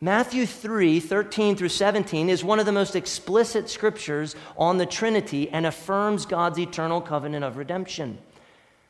Matthew 0.00 0.44
3 0.44 1.00
13 1.00 1.56
through 1.56 1.70
17 1.70 2.28
is 2.28 2.44
one 2.44 2.58
of 2.58 2.66
the 2.66 2.72
most 2.72 2.94
explicit 2.94 3.70
scriptures 3.70 4.36
on 4.58 4.76
the 4.76 4.84
Trinity 4.84 5.48
and 5.48 5.64
affirms 5.64 6.26
God's 6.26 6.58
eternal 6.58 7.00
covenant 7.00 7.44
of 7.44 7.56
redemption. 7.56 8.18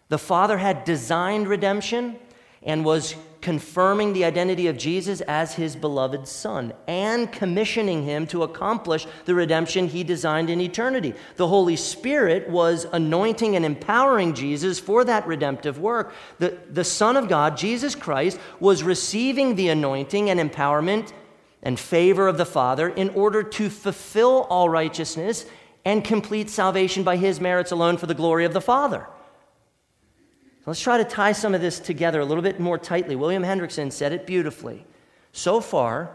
The 0.08 0.18
Father 0.18 0.58
had 0.58 0.84
designed 0.84 1.46
redemption 1.46 2.16
and 2.62 2.84
was 2.84 3.14
confirming 3.46 4.12
the 4.12 4.24
identity 4.24 4.66
of 4.66 4.76
Jesus 4.76 5.20
as 5.20 5.54
his 5.54 5.76
beloved 5.76 6.26
Son 6.26 6.72
and 6.88 7.30
commissioning 7.30 8.02
him 8.02 8.26
to 8.26 8.42
accomplish 8.42 9.06
the 9.24 9.37
redemption 9.37 9.87
he 9.87 10.02
designed 10.02 10.50
in 10.50 10.61
eternity. 10.61 11.14
The 11.37 11.46
Holy 11.46 11.76
Spirit 11.76 12.50
was 12.50 12.88
anointing 12.92 13.54
and 13.54 13.64
empowering 13.64 14.35
Jesus 14.35 14.80
for 14.80 15.04
that 15.04 15.28
redemptive 15.28 15.78
work. 15.78 16.12
The, 16.40 16.59
the 16.68 16.82
Son 16.82 17.16
of 17.16 17.28
God, 17.28 17.56
Jesus 17.56 17.94
Christ, 17.94 18.40
was 18.59 18.82
receiving 18.82 19.54
the 19.54 19.68
anointing 19.68 20.28
and 20.28 20.40
empowerment 20.40 21.12
and 21.62 21.78
favor 21.78 22.26
of 22.26 22.38
the 22.38 22.44
Father 22.44 22.88
in 22.88 23.11
order 23.11 23.44
to 23.44 23.70
fulfill 23.70 24.48
all 24.50 24.68
righteousness 24.68 25.46
and 25.85 26.02
complete 26.02 26.50
salvation 26.50 27.04
by 27.04 27.16
his 27.16 27.40
merits 27.40 27.70
alone 27.70 27.96
for 27.96 28.06
the 28.06 28.14
glory 28.14 28.44
of 28.44 28.52
the 28.52 28.61
Father. 28.61 29.06
Let's 30.66 30.81
try 30.81 30.98
to 30.98 31.05
tie 31.05 31.31
some 31.31 31.55
of 31.55 31.61
this 31.61 31.79
together 31.79 32.20
a 32.20 32.24
little 32.24 32.42
bit 32.42 32.59
more 32.59 32.76
tightly. 32.76 33.14
William 33.14 33.44
Hendriksen 33.44 33.92
said 33.92 34.12
it 34.12 34.26
beautifully. 34.26 34.85
So 35.31 35.61
far, 35.61 36.11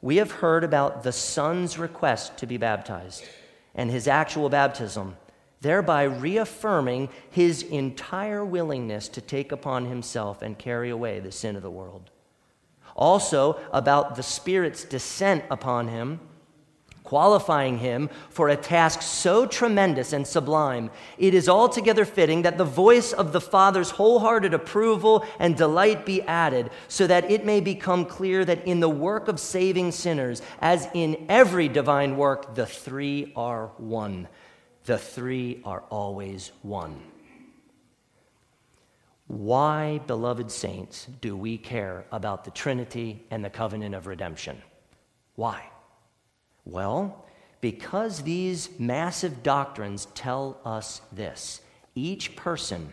we 0.00 0.16
have 0.16 0.30
heard 0.30 0.62
about 0.62 1.02
the 1.02 1.10
Son's 1.10 1.78
request 1.78 2.36
to 2.38 2.46
be 2.46 2.56
baptized 2.56 3.24
and 3.74 3.90
his 3.90 4.06
actual 4.06 4.48
baptism, 4.48 5.16
thereby 5.60 6.04
reaffirming 6.04 7.08
his 7.28 7.62
entire 7.62 8.44
willingness 8.44 9.08
to 9.08 9.20
take 9.20 9.50
upon 9.50 9.86
himself 9.86 10.42
and 10.42 10.56
carry 10.56 10.90
away 10.90 11.18
the 11.18 11.32
sin 11.32 11.56
of 11.56 11.62
the 11.62 11.70
world. 11.70 12.10
Also, 12.94 13.58
about 13.72 14.14
the 14.14 14.22
Spirit's 14.22 14.84
descent 14.84 15.44
upon 15.50 15.88
him 15.88 16.20
qualifying 17.08 17.78
him 17.78 18.10
for 18.28 18.50
a 18.50 18.56
task 18.56 19.00
so 19.00 19.46
tremendous 19.46 20.12
and 20.12 20.26
sublime, 20.26 20.90
it 21.16 21.32
is 21.32 21.48
altogether 21.48 22.04
fitting 22.04 22.42
that 22.42 22.58
the 22.58 22.64
voice 22.64 23.14
of 23.14 23.32
the 23.32 23.40
Father's 23.40 23.88
wholehearted 23.88 24.52
approval 24.52 25.24
and 25.38 25.56
delight 25.56 26.04
be 26.04 26.20
added, 26.24 26.68
so 26.86 27.06
that 27.06 27.30
it 27.30 27.46
may 27.46 27.62
become 27.62 28.04
clear 28.04 28.44
that 28.44 28.66
in 28.66 28.80
the 28.80 28.90
work 28.90 29.26
of 29.26 29.40
saving 29.40 29.90
sinners, 29.90 30.42
as 30.60 30.86
in 30.92 31.24
every 31.30 31.66
divine 31.66 32.18
work, 32.18 32.54
the 32.54 32.66
three 32.66 33.32
are 33.34 33.68
one. 33.78 34.28
The 34.84 34.98
three 34.98 35.62
are 35.64 35.84
always 35.88 36.52
one. 36.60 37.00
Why, 39.28 40.00
beloved 40.06 40.50
saints, 40.50 41.06
do 41.22 41.34
we 41.34 41.56
care 41.56 42.04
about 42.12 42.44
the 42.44 42.50
Trinity 42.50 43.24
and 43.30 43.42
the 43.42 43.48
covenant 43.48 43.94
of 43.94 44.06
redemption? 44.06 44.60
Why? 45.36 45.70
Well, 46.68 47.24
because 47.60 48.22
these 48.22 48.68
massive 48.78 49.42
doctrines 49.42 50.06
tell 50.14 50.60
us 50.64 51.00
this 51.10 51.60
each 51.94 52.36
person 52.36 52.92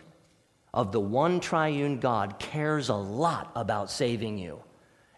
of 0.74 0.90
the 0.90 1.00
one 1.00 1.38
triune 1.38 2.00
God 2.00 2.38
cares 2.38 2.88
a 2.88 2.94
lot 2.94 3.52
about 3.54 3.90
saving 3.90 4.38
you 4.38 4.60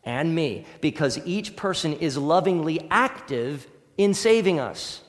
and 0.05 0.35
me 0.35 0.67
because 0.81 1.19
each 1.25 1.57
person 1.57 1.95
is 1.95 2.19
lovingly 2.19 2.87
active 2.91 3.67
in 3.97 4.13
saving 4.13 4.61
us. 4.61 5.03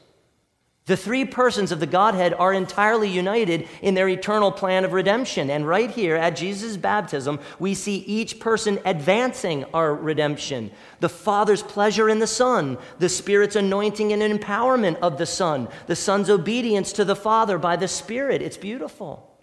The 0.90 0.98
three 0.98 1.24
persons 1.24 1.72
of 1.72 1.80
the 1.80 1.86
Godhead 1.86 2.34
are 2.34 2.52
entirely 2.52 3.10
united 3.10 3.68
in 3.84 3.94
their 3.94 4.10
eternal 4.10 4.52
plan 4.52 4.84
of 4.84 4.92
redemption. 4.92 5.52
And 5.52 5.68
right 5.68 5.92
here 5.92 6.16
at 6.16 6.36
Jesus' 6.36 6.78
baptism, 6.78 7.40
we 7.60 7.76
see 7.76 7.98
each 7.98 8.40
person 8.40 8.80
advancing 8.86 9.66
our 9.66 9.94
redemption. 9.94 10.72
The 11.00 11.08
Father's 11.08 11.62
pleasure 11.62 12.10
in 12.10 12.18
the 12.18 12.26
Son, 12.26 12.80
the 12.98 13.08
Spirit's 13.08 13.56
anointing 13.56 14.12
and 14.12 14.24
empowerment 14.24 14.98
of 14.98 15.20
the 15.20 15.28
Son, 15.28 15.68
the 15.86 15.96
Son's 15.96 16.28
obedience 16.28 16.92
to 16.94 17.06
the 17.06 17.16
Father 17.16 17.60
by 17.60 17.76
the 17.76 17.88
Spirit. 17.88 18.42
It's 18.42 18.58
beautiful. 18.58 19.40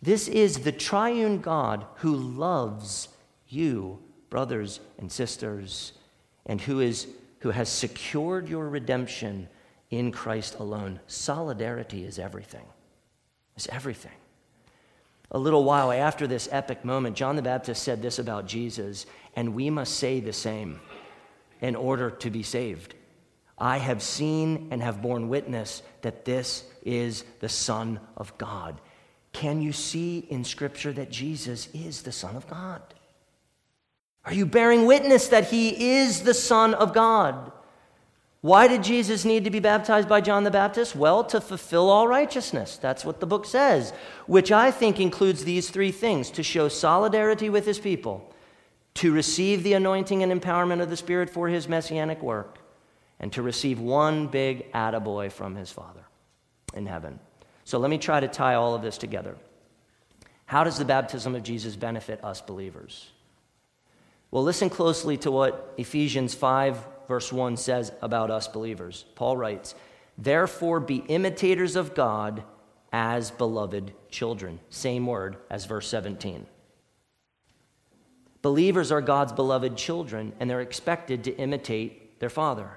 This 0.00 0.26
is 0.26 0.60
the 0.60 0.72
triune 0.72 1.42
God 1.42 1.84
who 1.96 2.16
loves 2.16 3.08
you, 3.46 4.02
brothers 4.30 4.80
and 4.96 5.12
sisters, 5.12 5.92
and 6.46 6.62
who, 6.62 6.80
is, 6.80 7.08
who 7.40 7.50
has 7.50 7.68
secured 7.68 8.48
your 8.48 8.70
redemption 8.70 9.50
in 9.90 10.12
Christ 10.12 10.56
alone. 10.58 11.00
Solidarity 11.06 12.04
is 12.04 12.18
everything. 12.18 12.66
It's 13.56 13.68
everything. 13.68 14.12
A 15.30 15.38
little 15.38 15.64
while 15.64 15.92
after 15.92 16.26
this 16.26 16.48
epic 16.50 16.84
moment, 16.84 17.16
John 17.16 17.36
the 17.36 17.42
Baptist 17.42 17.82
said 17.82 18.00
this 18.00 18.18
about 18.18 18.46
Jesus, 18.46 19.06
and 19.36 19.54
we 19.54 19.68
must 19.68 19.96
say 19.96 20.20
the 20.20 20.32
same 20.32 20.80
in 21.60 21.76
order 21.76 22.10
to 22.10 22.30
be 22.30 22.42
saved. 22.42 22.94
I 23.58 23.78
have 23.78 24.02
seen 24.02 24.68
and 24.70 24.82
have 24.82 25.02
borne 25.02 25.28
witness 25.28 25.82
that 26.02 26.24
this 26.24 26.64
is 26.82 27.24
the 27.40 27.48
Son 27.48 28.00
of 28.16 28.36
God. 28.38 28.80
Can 29.32 29.60
you 29.60 29.72
see 29.72 30.18
in 30.30 30.44
Scripture 30.44 30.92
that 30.92 31.10
Jesus 31.10 31.68
is 31.74 32.02
the 32.02 32.12
Son 32.12 32.36
of 32.36 32.48
God? 32.48 32.82
Are 34.24 34.32
you 34.32 34.46
bearing 34.46 34.86
witness 34.86 35.28
that 35.28 35.48
he 35.48 35.98
is 35.98 36.22
the 36.22 36.34
Son 36.34 36.74
of 36.74 36.94
God? 36.94 37.52
Why 38.40 38.68
did 38.68 38.84
Jesus 38.84 39.24
need 39.24 39.44
to 39.44 39.50
be 39.50 39.58
baptized 39.58 40.08
by 40.08 40.20
John 40.20 40.44
the 40.44 40.50
Baptist? 40.50 40.94
Well, 40.94 41.24
to 41.24 41.40
fulfill 41.40 41.90
all 41.90 42.06
righteousness. 42.06 42.76
That's 42.76 43.04
what 43.04 43.18
the 43.18 43.26
book 43.26 43.44
says, 43.44 43.92
which 44.26 44.52
I 44.52 44.70
think 44.70 45.00
includes 45.00 45.42
these 45.42 45.70
three 45.70 45.90
things 45.90 46.30
to 46.32 46.44
show 46.44 46.68
solidarity 46.68 47.50
with 47.50 47.66
his 47.66 47.80
people, 47.80 48.32
to 48.94 49.12
receive 49.12 49.64
the 49.64 49.72
anointing 49.72 50.22
and 50.22 50.32
empowerment 50.32 50.80
of 50.80 50.88
the 50.88 50.96
Spirit 50.96 51.28
for 51.28 51.48
his 51.48 51.68
messianic 51.68 52.22
work, 52.22 52.58
and 53.18 53.32
to 53.32 53.42
receive 53.42 53.80
one 53.80 54.28
big 54.28 54.72
attaboy 54.72 55.32
from 55.32 55.56
his 55.56 55.72
Father 55.72 56.04
in 56.74 56.86
heaven. 56.86 57.18
So 57.64 57.78
let 57.78 57.90
me 57.90 57.98
try 57.98 58.20
to 58.20 58.28
tie 58.28 58.54
all 58.54 58.74
of 58.74 58.82
this 58.82 58.98
together. 58.98 59.36
How 60.46 60.62
does 60.62 60.78
the 60.78 60.84
baptism 60.84 61.34
of 61.34 61.42
Jesus 61.42 61.74
benefit 61.74 62.22
us 62.22 62.40
believers? 62.40 63.10
Well, 64.30 64.44
listen 64.44 64.68
closely 64.68 65.16
to 65.18 65.30
what 65.30 65.74
Ephesians 65.76 66.34
5 66.34 66.86
verse 67.08 67.32
1 67.32 67.56
says 67.56 67.90
about 68.02 68.30
us 68.30 68.46
believers. 68.46 69.06
Paul 69.14 69.36
writes, 69.36 69.74
Therefore 70.16 70.78
be 70.78 70.96
imitators 71.08 71.74
of 71.74 71.94
God 71.94 72.44
as 72.92 73.30
beloved 73.30 73.92
children. 74.10 74.60
Same 74.70 75.06
word 75.06 75.38
as 75.50 75.64
verse 75.64 75.88
17. 75.88 76.46
Believers 78.42 78.92
are 78.92 79.00
God's 79.00 79.32
beloved 79.32 79.76
children, 79.76 80.32
and 80.38 80.48
they're 80.48 80.60
expected 80.60 81.24
to 81.24 81.36
imitate 81.36 82.20
their 82.20 82.30
Father. 82.30 82.70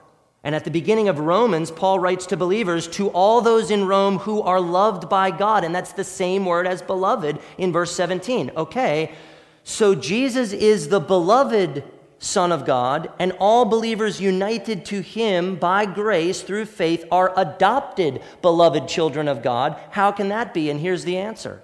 And 0.44 0.56
at 0.56 0.64
the 0.64 0.72
beginning 0.72 1.08
of 1.08 1.20
Romans, 1.20 1.70
Paul 1.70 2.00
writes 2.00 2.26
to 2.28 2.38
believers, 2.38 2.88
to 2.90 3.10
all 3.10 3.42
those 3.42 3.70
in 3.70 3.86
Rome 3.86 4.18
who 4.18 4.42
are 4.42 4.60
loved 4.60 5.08
by 5.08 5.30
God. 5.30 5.64
And 5.64 5.74
that's 5.74 5.94
the 5.94 6.04
same 6.04 6.46
word 6.46 6.66
as 6.66 6.82
beloved 6.82 7.40
in 7.60 7.72
verse 7.72 7.92
17. 7.92 8.52
Okay, 8.58 9.14
so 9.64 9.96
Jesus 9.96 10.52
is 10.54 10.90
the 10.90 11.00
beloved 11.00 11.84
Son 12.20 12.52
of 12.52 12.66
God, 12.66 13.12
and 13.18 13.32
all 13.40 13.66
believers 13.66 14.22
united 14.22 14.86
to 14.86 15.02
him 15.02 15.56
by 15.56 15.86
grace 15.86 16.42
through 16.42 16.66
faith 16.66 17.04
are 17.12 17.34
adopted 17.36 18.22
beloved 18.44 18.88
children 18.88 19.28
of 19.28 19.42
God. 19.42 19.76
How 19.90 20.12
can 20.12 20.30
that 20.30 20.54
be? 20.54 20.70
And 20.70 20.80
here's 20.80 21.04
the 21.04 21.18
answer 21.18 21.64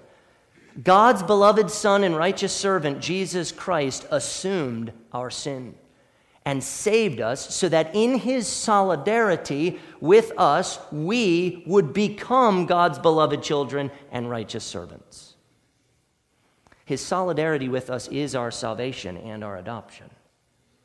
God's 0.82 1.22
beloved 1.22 1.70
Son 1.70 2.02
and 2.02 2.16
righteous 2.16 2.52
servant, 2.52 3.00
Jesus 3.00 3.52
Christ, 3.52 4.06
assumed 4.10 4.92
our 5.12 5.30
sin 5.30 5.74
and 6.44 6.64
saved 6.64 7.20
us 7.20 7.54
so 7.54 7.68
that 7.68 7.94
in 7.94 8.18
his 8.18 8.46
solidarity 8.46 9.78
with 10.00 10.32
us, 10.38 10.78
we 10.90 11.62
would 11.66 11.92
become 11.92 12.64
God's 12.64 12.98
beloved 12.98 13.42
children 13.42 13.90
and 14.10 14.30
righteous 14.30 14.64
servants. 14.64 15.27
His 16.88 17.02
solidarity 17.02 17.68
with 17.68 17.90
us 17.90 18.08
is 18.08 18.34
our 18.34 18.50
salvation 18.50 19.18
and 19.18 19.44
our 19.44 19.58
adoption. 19.58 20.08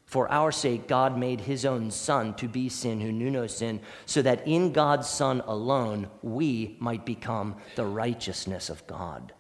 For 0.06 0.30
our 0.30 0.52
sake, 0.52 0.86
God 0.86 1.18
made 1.18 1.40
his 1.40 1.64
own 1.64 1.92
Son 1.92 2.34
to 2.34 2.50
be 2.50 2.68
sin 2.68 3.00
who 3.00 3.14
knew 3.14 3.32
no 3.32 3.48
sin, 3.48 3.80
so 4.06 4.22
that 4.22 4.46
in 4.46 4.74
God's 4.74 5.08
Son 5.08 5.42
alone 5.48 6.10
we 6.22 6.76
might 6.78 7.06
become 7.06 7.56
the 7.78 7.86
righteousness 7.86 8.70
of 8.70 8.86
God. 8.86 9.32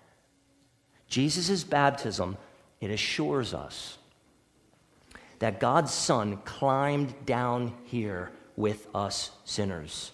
Jesus' 1.09 1.65
baptism, 1.65 2.37
it 2.79 2.91
assures 2.91 3.53
us 3.53 3.97
that 5.39 5.59
God's 5.59 5.93
Son 5.93 6.37
climbed 6.45 7.25
down 7.25 7.73
here 7.83 8.31
with 8.55 8.87
us 8.95 9.31
sinners 9.43 10.13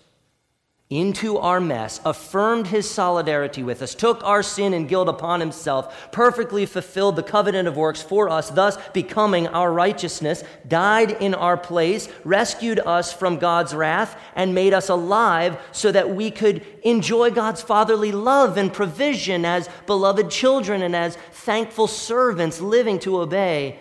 into 0.89 1.38
our 1.38 1.60
mess, 1.60 2.02
affirmed 2.04 2.65
his 2.65 2.89
solidarity 2.89 3.62
with 3.62 3.84
us, 3.84 3.93
took 3.93 4.23
our 4.23 4.41
sin 4.41 4.73
and 4.73 4.89
guilt 4.89 5.08
upon 5.08 5.39
himself, 5.39 6.12
perfectly 6.12 6.65
fulfilled 6.65 7.15
the 7.15 7.21
covenant 7.21 7.67
of 7.67 7.78
works 7.78 8.02
for 8.02 8.28
us, 8.28 8.49
thus 8.49 8.75
becoming 8.91 9.45
our 9.47 9.71
righteousness, 9.71 10.43
died 10.67 11.12
in 11.12 11.36
our 11.36 11.58
place, 11.58 12.10
rescued 12.23 12.80
us 12.80 13.13
from 13.13 13.38
God's 13.38 13.75
wrath, 13.75 14.19
and 14.36 14.56
made 14.56 14.73
us 14.73 14.89
alive 14.89 15.60
so 15.71 15.91
that 15.91 16.10
we 16.10 16.32
could 16.32 16.65
enjoy 16.82 17.30
God's 17.30 17.62
fatherly 17.62 18.12
love 18.12 18.58
and 18.58 18.73
provision 18.73 19.45
as 19.45 19.69
beloved 19.86 20.32
children 20.32 20.82
and 20.82 20.95
as 20.95 21.17
thankful 21.32 21.86
servants 21.86 22.62
living 22.62 22.97
to 22.99 23.21
obey 23.21 23.78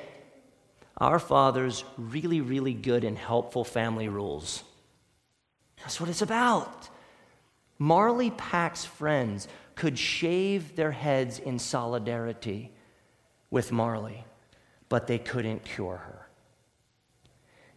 our 0.98 1.18
Father's 1.18 1.84
really, 1.96 2.42
really 2.42 2.74
good 2.74 3.02
and 3.02 3.16
helpful 3.16 3.64
family 3.64 4.08
rules. 4.08 4.62
That's 5.78 6.00
what 6.00 6.10
it's 6.10 6.22
about. 6.22 6.88
Marley 7.78 8.30
Pack's 8.30 8.84
friends 8.84 9.46
could 9.74 9.98
shave 9.98 10.74
their 10.74 10.90
heads 10.90 11.38
in 11.38 11.58
solidarity 11.58 12.72
with 13.50 13.70
Marley, 13.70 14.24
but 14.88 15.06
they 15.06 15.18
couldn't 15.18 15.64
cure 15.64 15.96
her. 15.96 16.28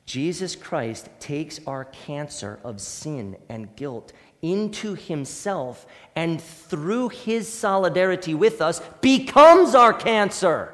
Jesus 0.06 0.56
Christ 0.56 1.10
takes 1.20 1.60
our 1.68 1.86
cancer 1.86 2.60
of 2.64 2.82
sin 2.82 3.38
and 3.48 3.76
guilt 3.76 4.12
into 4.42 4.96
himself 4.96 5.86
and 6.16 6.42
through 6.42 7.10
his 7.10 7.48
solidarity 7.48 8.34
with 8.34 8.62
us 8.62 8.82
becomes 9.02 9.76
our 9.76 9.94
cancer 9.94 10.74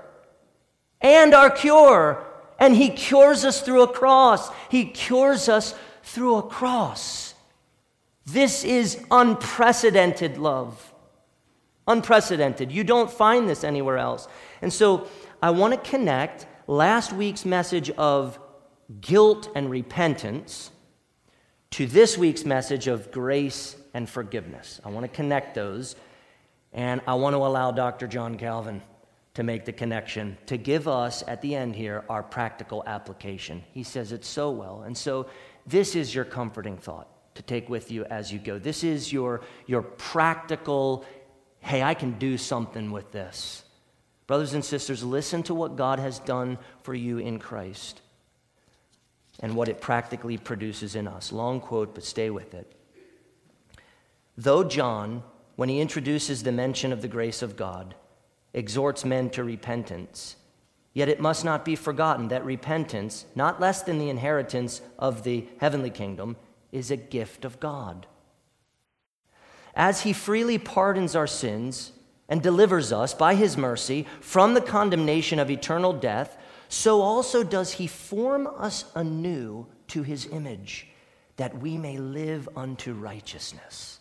and 1.01 1.33
our 1.33 1.49
cure. 1.49 2.23
And 2.59 2.75
he 2.75 2.89
cures 2.89 3.45
us 3.45 3.61
through 3.61 3.83
a 3.83 3.87
cross. 3.87 4.49
He 4.69 4.85
cures 4.85 5.47
us 5.49 5.75
through 6.01 6.37
a 6.37 6.43
cross. 6.43 7.26
This 8.27 8.65
is 8.65 9.01
unprecedented 9.09 10.37
love. 10.37 10.93
Unprecedented. 11.87 12.73
You 12.73 12.83
don't 12.83 13.09
find 13.09 13.49
this 13.49 13.63
anywhere 13.63 13.97
else. 13.97 14.27
And 14.61 14.71
so 14.71 15.07
I 15.41 15.51
want 15.51 15.73
to 15.73 15.89
connect 15.89 16.45
last 16.67 17.13
week's 17.13 17.45
message 17.45 17.89
of 17.91 18.37
guilt 18.99 19.49
and 19.55 19.69
repentance 19.69 20.71
to 21.71 21.87
this 21.87 22.17
week's 22.17 22.43
message 22.43 22.87
of 22.87 23.11
grace 23.11 23.77
and 23.93 24.09
forgiveness. 24.09 24.81
I 24.83 24.89
want 24.89 25.05
to 25.05 25.15
connect 25.15 25.55
those, 25.55 25.95
and 26.73 26.99
I 27.07 27.13
want 27.13 27.33
to 27.33 27.37
allow 27.37 27.71
Dr. 27.71 28.07
John 28.07 28.37
Calvin 28.37 28.81
to 29.35 29.43
make 29.43 29.63
the 29.63 29.71
connection, 29.71 30.37
to 30.47 30.57
give 30.57 30.89
us 30.89 31.23
at 31.27 31.41
the 31.41 31.55
end 31.55 31.77
here 31.77 32.03
our 32.09 32.23
practical 32.23 32.83
application. 32.87 33.63
He 33.71 33.83
says 33.83 34.11
it 34.11 34.25
so 34.25 34.51
well. 34.51 34.81
And 34.85 34.97
so 34.97 35.27
this 35.65 35.95
is 35.95 36.13
your 36.13 36.25
comforting 36.25 36.75
thought 36.75 37.07
to 37.38 37.43
take 37.43 37.69
with 37.69 37.91
you 37.91 38.04
as 38.06 38.34
you 38.34 38.39
go. 38.39 38.58
This 38.58 38.84
is 38.84 39.13
your, 39.13 39.41
your 39.67 39.84
practical, 39.84 41.06
hey, 41.60 41.84
I 41.84 41.93
can 41.93 42.17
do 42.17 42.36
something 42.36 42.91
with 42.91 43.12
this. 43.12 43.63
Brothers 44.26 44.56
and 44.56 44.65
sisters, 44.65 45.04
listen 45.04 45.43
to 45.43 45.54
what 45.54 45.76
God 45.76 46.00
has 46.00 46.17
done 46.17 46.58
for 46.82 46.95
you 46.95 47.19
in 47.19 47.38
Christ 47.38 48.02
and 49.39 49.56
what 49.56 49.69
it 49.69 49.80
practically 49.82 50.38
produces 50.38 50.95
in 50.95 51.08
us. 51.08 51.32
Long 51.32 51.62
quote, 51.62 51.93
but 51.93 52.04
stay 52.04 52.32
with 52.32 52.56
it. 52.56 52.73
Though 54.36 54.63
John, 54.63 55.21
when 55.56 55.69
he 55.69 55.80
introduces 55.80 56.41
the 56.41 56.52
mention 56.52 56.91
of 56.91 57.04
the 57.04 57.08
grace 57.08 57.43
of 57.43 57.56
God, 57.56 57.93
exhorts 58.54 59.06
men 59.06 59.30
to 59.30 59.43
repentance, 59.43 60.38
yet 60.95 61.08
it 61.08 61.19
must 61.19 61.45
not 61.45 61.63
be 61.63 61.76
forgotten 61.76 62.30
that 62.30 62.43
repentance, 62.43 63.28
not 63.36 63.62
less 63.62 63.84
than 63.84 64.00
the 64.00 64.10
inheritance 64.10 64.82
of 64.97 65.21
the 65.21 65.45
heavenly 65.60 65.91
kingdom, 65.91 66.36
is 66.71 66.91
a 66.91 66.97
gift 66.97 67.45
of 67.45 67.60
God. 67.60 68.08
As 69.75 70.01
He 70.01 70.13
freely 70.13 70.58
pardons 70.58 71.15
our 71.15 71.27
sins 71.27 71.91
and 72.27 72.41
delivers 72.41 72.91
us 72.91 73.13
by 73.13 73.36
His 73.36 73.56
mercy 73.56 74.08
from 74.19 74.53
the 74.53 74.62
condemnation 74.62 75.39
of 75.39 75.49
eternal 75.49 75.93
death, 75.93 76.38
so 76.67 77.01
also 77.01 77.43
does 77.43 77.73
He 77.73 77.88
form 77.88 78.47
us 78.58 78.86
anew 78.95 79.67
to 79.88 80.03
His 80.03 80.25
image, 80.27 80.88
that 81.38 81.58
we 81.60 81.77
may 81.77 81.97
live 81.97 82.49
unto 82.56 82.93
righteousness. 82.93 83.99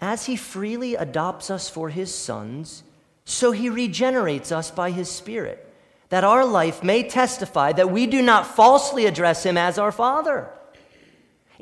As 0.00 0.26
He 0.26 0.36
freely 0.36 0.94
adopts 0.94 1.50
us 1.50 1.68
for 1.68 1.88
His 1.88 2.14
sons, 2.14 2.84
so 3.24 3.52
He 3.52 3.68
regenerates 3.68 4.52
us 4.52 4.70
by 4.70 4.90
His 4.90 5.10
Spirit, 5.10 5.68
that 6.10 6.24
our 6.24 6.44
life 6.44 6.82
may 6.82 7.02
testify 7.02 7.72
that 7.72 7.90
we 7.90 8.06
do 8.06 8.22
not 8.22 8.46
falsely 8.46 9.06
address 9.06 9.44
Him 9.44 9.58
as 9.58 9.78
our 9.78 9.92
Father. 9.92 10.48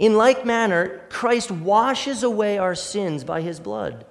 In 0.03 0.17
like 0.17 0.45
manner, 0.45 1.01
Christ 1.11 1.53
washes 1.53 2.25
away 2.25 2.59
our 2.59 2.75
sins 2.75 3.23
by 3.23 3.41
his 3.41 3.61
blood 3.61 4.05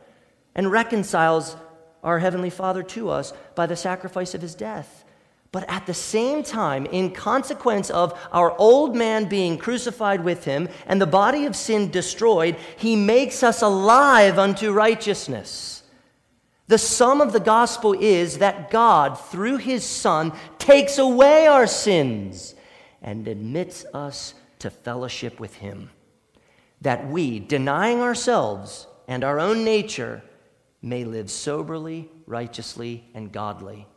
and 0.56 0.72
reconciles 0.72 1.58
our 2.02 2.18
Heavenly 2.18 2.50
Father 2.50 2.82
to 2.82 3.10
us 3.10 3.34
by 3.56 3.66
the 3.66 3.76
sacrifice 3.76 4.34
of 4.34 4.42
his 4.42 4.56
death. 4.56 5.04
But 5.52 5.70
at 5.70 5.88
the 5.88 5.94
same 5.94 6.44
time, 6.44 6.86
in 6.86 7.12
consequence 7.12 7.90
of 7.90 8.18
our 8.32 8.58
old 8.58 8.96
man 8.96 9.26
being 9.26 9.58
crucified 9.58 10.24
with 10.24 10.46
him 10.46 10.70
and 10.88 11.02
the 11.02 11.06
body 11.06 11.46
of 11.46 11.58
sin 11.58 11.92
destroyed, 11.92 12.56
he 12.78 12.96
makes 12.96 13.44
us 13.44 13.62
alive 13.62 14.40
unto 14.40 14.72
righteousness. 14.72 15.84
The 16.70 16.78
sum 16.78 17.20
of 17.20 17.34
the 17.34 17.42
gospel 17.42 17.92
is 18.00 18.38
that 18.38 18.72
God, 18.72 19.20
through 19.20 19.58
his 19.58 19.84
Son, 19.84 20.32
takes 20.58 20.98
away 20.98 21.48
our 21.48 21.68
sins 21.68 22.56
and 23.02 23.28
admits 23.28 23.84
us 23.94 24.36
to 24.62 24.70
fellowship 24.70 25.40
with 25.40 25.56
Him. 25.56 25.90
That 26.82 27.08
we, 27.08 27.40
denying 27.40 28.00
ourselves 28.02 28.88
and 29.08 29.24
our 29.24 29.40
own 29.40 29.64
nature, 29.64 30.24
may 30.82 31.04
live 31.04 31.30
soberly, 31.30 32.10
righteously, 32.26 33.04
and 33.14 33.32
godly, 33.32 33.88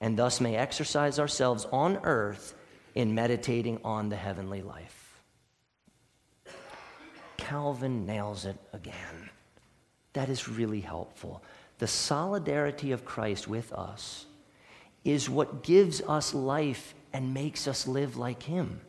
and 0.00 0.18
thus 0.18 0.40
may 0.40 0.56
exercise 0.56 1.18
ourselves 1.18 1.66
on 1.72 1.98
earth 2.04 2.54
in 2.94 3.14
meditating 3.14 3.80
on 3.84 4.08
the 4.08 4.16
heavenly 4.16 4.62
life. 4.62 5.22
Calvin 7.36 8.04
nails 8.04 8.44
it 8.44 8.58
again. 8.72 9.30
That 10.12 10.28
is 10.28 10.48
really 10.48 10.80
helpful. 10.80 11.42
The 11.78 11.86
solidarity 11.86 12.92
of 12.92 13.04
Christ 13.04 13.46
with 13.48 13.72
us 13.72 14.26
is 15.04 15.30
what 15.30 15.62
gives 15.62 16.02
us 16.02 16.34
life 16.34 16.94
and 17.12 17.32
makes 17.32 17.68
us 17.68 17.86
live 17.86 18.16
like 18.16 18.42
Him. 18.42 18.80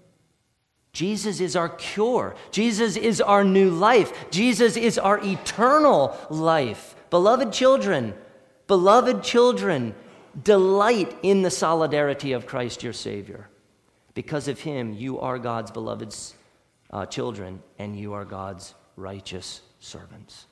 Jesus 0.93 1.39
is 1.39 1.55
our 1.55 1.69
cure. 1.69 2.35
Jesus 2.51 2.97
is 2.97 3.21
our 3.21 3.43
new 3.43 3.69
life. 3.69 4.31
Jesus 4.31 4.75
is 4.75 4.97
our 4.97 5.19
eternal 5.23 6.17
life. 6.29 6.95
Beloved 7.09 7.53
children, 7.53 8.13
beloved 8.67 9.23
children, 9.23 9.95
delight 10.41 11.15
in 11.23 11.41
the 11.41 11.51
solidarity 11.51 12.31
of 12.33 12.45
Christ 12.45 12.83
your 12.83 12.93
Savior. 12.93 13.49
Because 14.13 14.47
of 14.47 14.59
him, 14.59 14.93
you 14.93 15.19
are 15.19 15.39
God's 15.39 15.71
beloved 15.71 16.15
uh, 16.91 17.05
children 17.05 17.61
and 17.77 17.97
you 17.97 18.13
are 18.13 18.25
God's 18.25 18.73
righteous 18.95 19.61
servants. 19.79 20.45